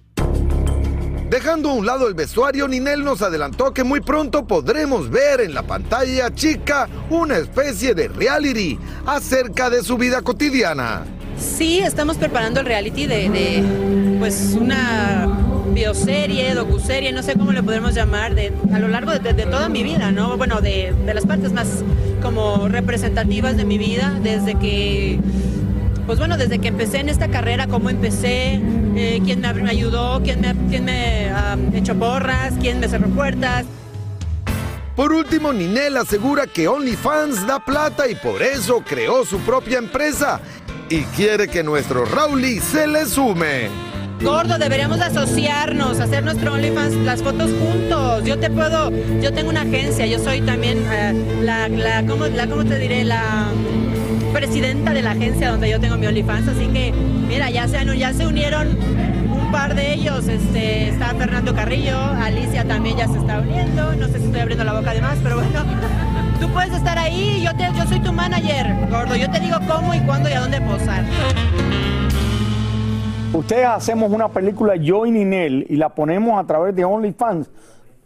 Dejando 1.31 1.71
a 1.71 1.73
un 1.73 1.87
lado 1.87 2.07
el 2.07 2.13
vestuario, 2.13 2.69
Ninel 2.69 3.03
nos 3.03 3.23
adelantó 3.23 3.73
que 3.73 3.83
muy 3.83 4.03
pronto 4.03 4.47
podremos 4.47 5.09
ver 5.09 5.41
en 5.41 5.55
la 5.55 5.63
pantalla 5.63 6.35
chica 6.35 6.87
una 7.09 7.39
especie 7.39 7.95
de 7.95 8.09
reality 8.09 8.79
acerca 9.07 9.71
de 9.71 9.83
su 9.83 9.97
vida 9.97 10.21
cotidiana. 10.21 11.07
Sí, 11.39 11.79
estamos 11.79 12.19
preparando 12.19 12.61
el 12.61 12.67
reality 12.67 13.07
de, 13.07 13.31
de, 13.31 14.19
pues 14.19 14.55
una 14.61 15.35
bioserie, 15.73 16.53
docuserie, 16.53 17.11
no 17.13 17.23
sé 17.23 17.37
cómo 17.37 17.53
le 17.53 17.63
podemos 17.63 17.95
llamar, 17.95 18.35
de, 18.35 18.53
a 18.71 18.79
lo 18.81 18.89
largo 18.89 19.13
de, 19.13 19.33
de 19.33 19.47
toda 19.47 19.71
mi 19.71 19.83
vida, 19.83 20.11
¿no? 20.11 20.37
Bueno, 20.37 20.61
de, 20.61 20.93
de 21.07 21.15
las 21.15 21.25
partes 21.25 21.55
más 21.55 21.69
como 22.21 22.69
representativas 22.69 23.57
de 23.57 23.65
mi 23.65 23.79
vida, 23.79 24.19
desde 24.23 24.55
que, 24.57 25.21
pues 26.07 26.19
bueno, 26.19 26.37
desde 26.37 26.59
que 26.59 26.69
empecé 26.69 27.01
en 27.01 27.09
esta 27.09 27.29
carrera, 27.29 27.67
cómo 27.67 27.91
empecé, 27.91 28.61
eh, 28.97 29.21
quién 29.25 29.41
me 29.41 29.71
ayudó, 29.71 30.21
quién 30.23 30.41
me, 30.41 30.55
quién 30.69 30.85
me 30.85 31.31
ha 31.31 31.57
hecho 31.75 31.95
porras, 31.97 32.55
quién 32.61 32.81
me 32.81 32.89
cerró 32.89 33.09
puertas. 33.09 33.65
Por 34.97 35.13
último, 35.13 35.53
Ninel 35.53 35.97
asegura 35.97 36.47
que 36.47 36.69
OnlyFans 36.69 37.47
da 37.47 37.65
plata 37.65 38.09
y 38.09 38.15
por 38.15 38.43
eso 38.43 38.83
creó 38.87 39.25
su 39.25 39.39
propia 39.39 39.79
empresa 39.79 40.41
y 40.89 41.03
quiere 41.03 41.49
que 41.49 41.63
nuestro 41.63 42.05
Rauli 42.05 42.61
se 42.61 42.87
le 42.87 43.07
sume. 43.07 43.90
Gordo, 44.23 44.59
deberíamos 44.59 45.01
asociarnos, 45.01 45.99
hacer 45.99 46.23
nuestro 46.23 46.53
OnlyFans, 46.53 46.95
las 46.97 47.23
fotos 47.23 47.51
juntos. 47.53 48.23
Yo 48.25 48.39
te 48.39 48.51
puedo, 48.51 48.91
yo 49.23 49.33
tengo 49.33 49.49
una 49.49 49.63
agencia, 49.63 50.05
yo 50.05 50.19
soy 50.19 50.43
también 50.43 50.85
eh, 50.93 51.41
la, 51.43 51.69
la, 51.69 52.05
¿cómo, 52.07 52.27
la, 52.27 52.47
¿cómo 52.47 52.63
te 52.65 52.79
diré? 52.79 53.03
La 53.05 53.47
mm, 53.51 54.33
presidenta 54.35 54.93
de 54.93 55.01
la 55.01 55.13
agencia 55.13 55.51
donde 55.51 55.71
yo 55.71 55.81
tengo 55.81 55.97
mi 55.97 56.07
OnlyFans, 56.07 56.49
así 56.49 56.67
que, 56.67 56.93
mira, 57.29 57.49
ya 57.49 57.67
se, 57.67 57.97
ya 57.97 58.13
se 58.13 58.27
unieron 58.27 58.77
un 59.31 59.51
par 59.51 59.75
de 59.75 59.95
ellos, 59.95 60.29
este, 60.29 60.91
está 60.91 61.15
Fernando 61.15 61.55
Carrillo, 61.55 61.99
Alicia 61.99 62.65
también 62.67 62.99
ya 62.99 63.09
se 63.09 63.17
está 63.17 63.39
uniendo, 63.41 63.95
no 63.95 64.07
sé 64.09 64.19
si 64.19 64.25
estoy 64.27 64.41
abriendo 64.41 64.65
la 64.65 64.75
boca 64.75 64.93
de 64.93 65.01
más, 65.01 65.19
pero 65.23 65.37
bueno, 65.37 65.65
tú 66.41 66.49
puedes 66.51 66.75
estar 66.75 66.99
ahí, 66.99 67.43
yo, 67.43 67.57
te, 67.57 67.67
yo 67.75 67.87
soy 67.87 68.01
tu 68.01 68.13
manager, 68.13 68.75
gordo, 68.91 69.17
yo 69.17 69.31
te 69.31 69.41
digo 69.41 69.57
cómo 69.67 69.95
y 69.95 70.01
cuándo 70.01 70.29
y 70.29 70.33
a 70.35 70.41
dónde 70.41 70.61
posar. 70.61 71.05
Ustedes 73.33 73.67
hacemos 73.67 74.11
una 74.13 74.29
película 74.29 74.75
Yo 74.77 75.07
y 75.07 75.11
Ninel 75.13 75.67
y 75.69 75.77
la 75.77 75.89
ponemos 75.91 76.39
a 76.43 76.47
través 76.47 76.75
de 76.75 76.85
OnlyFans. 76.85 77.49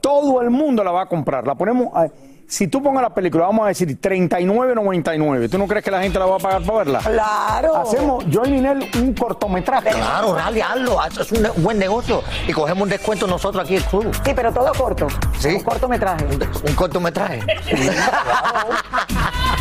Todo 0.01 0.43
el 0.43 0.51
mundo 0.51 0.85
la 0.85 0.91
va 0.93 1.03
a 1.03 1.07
comprar. 1.07 1.47
La 1.47 1.55
ponemos. 1.55 1.89
a- 1.95 2.09
si 2.47 2.69
tú 2.69 2.83
pongas 2.83 3.03
la 3.03 3.13
película, 3.15 3.47
vamos 3.47 3.65
a 3.65 3.69
decir 3.69 3.89
39.99. 4.01 5.51
¿Tú 5.51 5.59
no 5.59 5.67
crees 5.67 5.85
que 5.85 5.91
la 5.91 6.01
gente 6.03 6.19
la 6.19 6.27
va 6.27 6.37
a 6.37 6.39
pagar 6.39 6.63
para 6.63 6.79
verla? 6.79 6.99
Claro. 7.01 7.77
Hacemos 7.77 8.25
Yo 8.29 8.43
y 8.45 8.51
Ninel 8.51 8.89
un 9.01 9.15
cortometraje. 9.15 9.91
Claro, 9.91 10.35
Rally, 10.35 10.61
hazlo, 10.61 11.01
haz- 11.01 11.19
es 11.21 11.33
un 11.33 11.49
buen 11.63 11.79
negocio 11.79 12.23
y 12.47 12.53
cogemos 12.53 12.83
un 12.85 12.89
descuento 12.91 13.27
nosotros 13.27 13.65
aquí 13.65 13.77
el 13.77 13.85
club. 13.85 14.15
Sí, 14.25 14.33
pero 14.35 14.53
todo 14.53 14.73
corto. 14.75 15.07
Sí. 15.39 15.49
Un 15.49 15.61
cortometraje. 15.63 16.25
Un 16.27 16.75
cortometraje. 16.75 17.41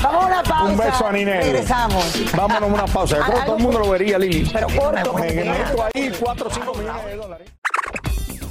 Vamos 0.03 0.23
a 0.23 0.27
una 0.27 0.43
pausa. 0.43 0.63
Un 0.65 0.77
beso 0.77 1.07
a 1.07 1.11
Ninel. 1.13 1.43
Regresamos. 1.43 2.21
Vámonos 2.35 2.63
a 2.69 2.73
una 2.73 2.85
pausa. 2.85 3.17
Yo 3.17 3.23
creo 3.23 3.39
que 3.39 3.45
todo 3.45 3.57
el 3.57 3.63
mundo 3.63 3.79
lo 3.79 3.89
vería, 3.89 4.19
Lili. 4.19 4.49
Pero 4.51 4.67
corto. 4.67 5.13
Me 5.13 5.31
meto 5.33 5.83
ahí 5.93 6.11
4 6.19 6.47
o 6.47 6.51
5 6.51 6.73
millones 6.73 7.05
de 7.05 7.15
dólares. 7.15 7.52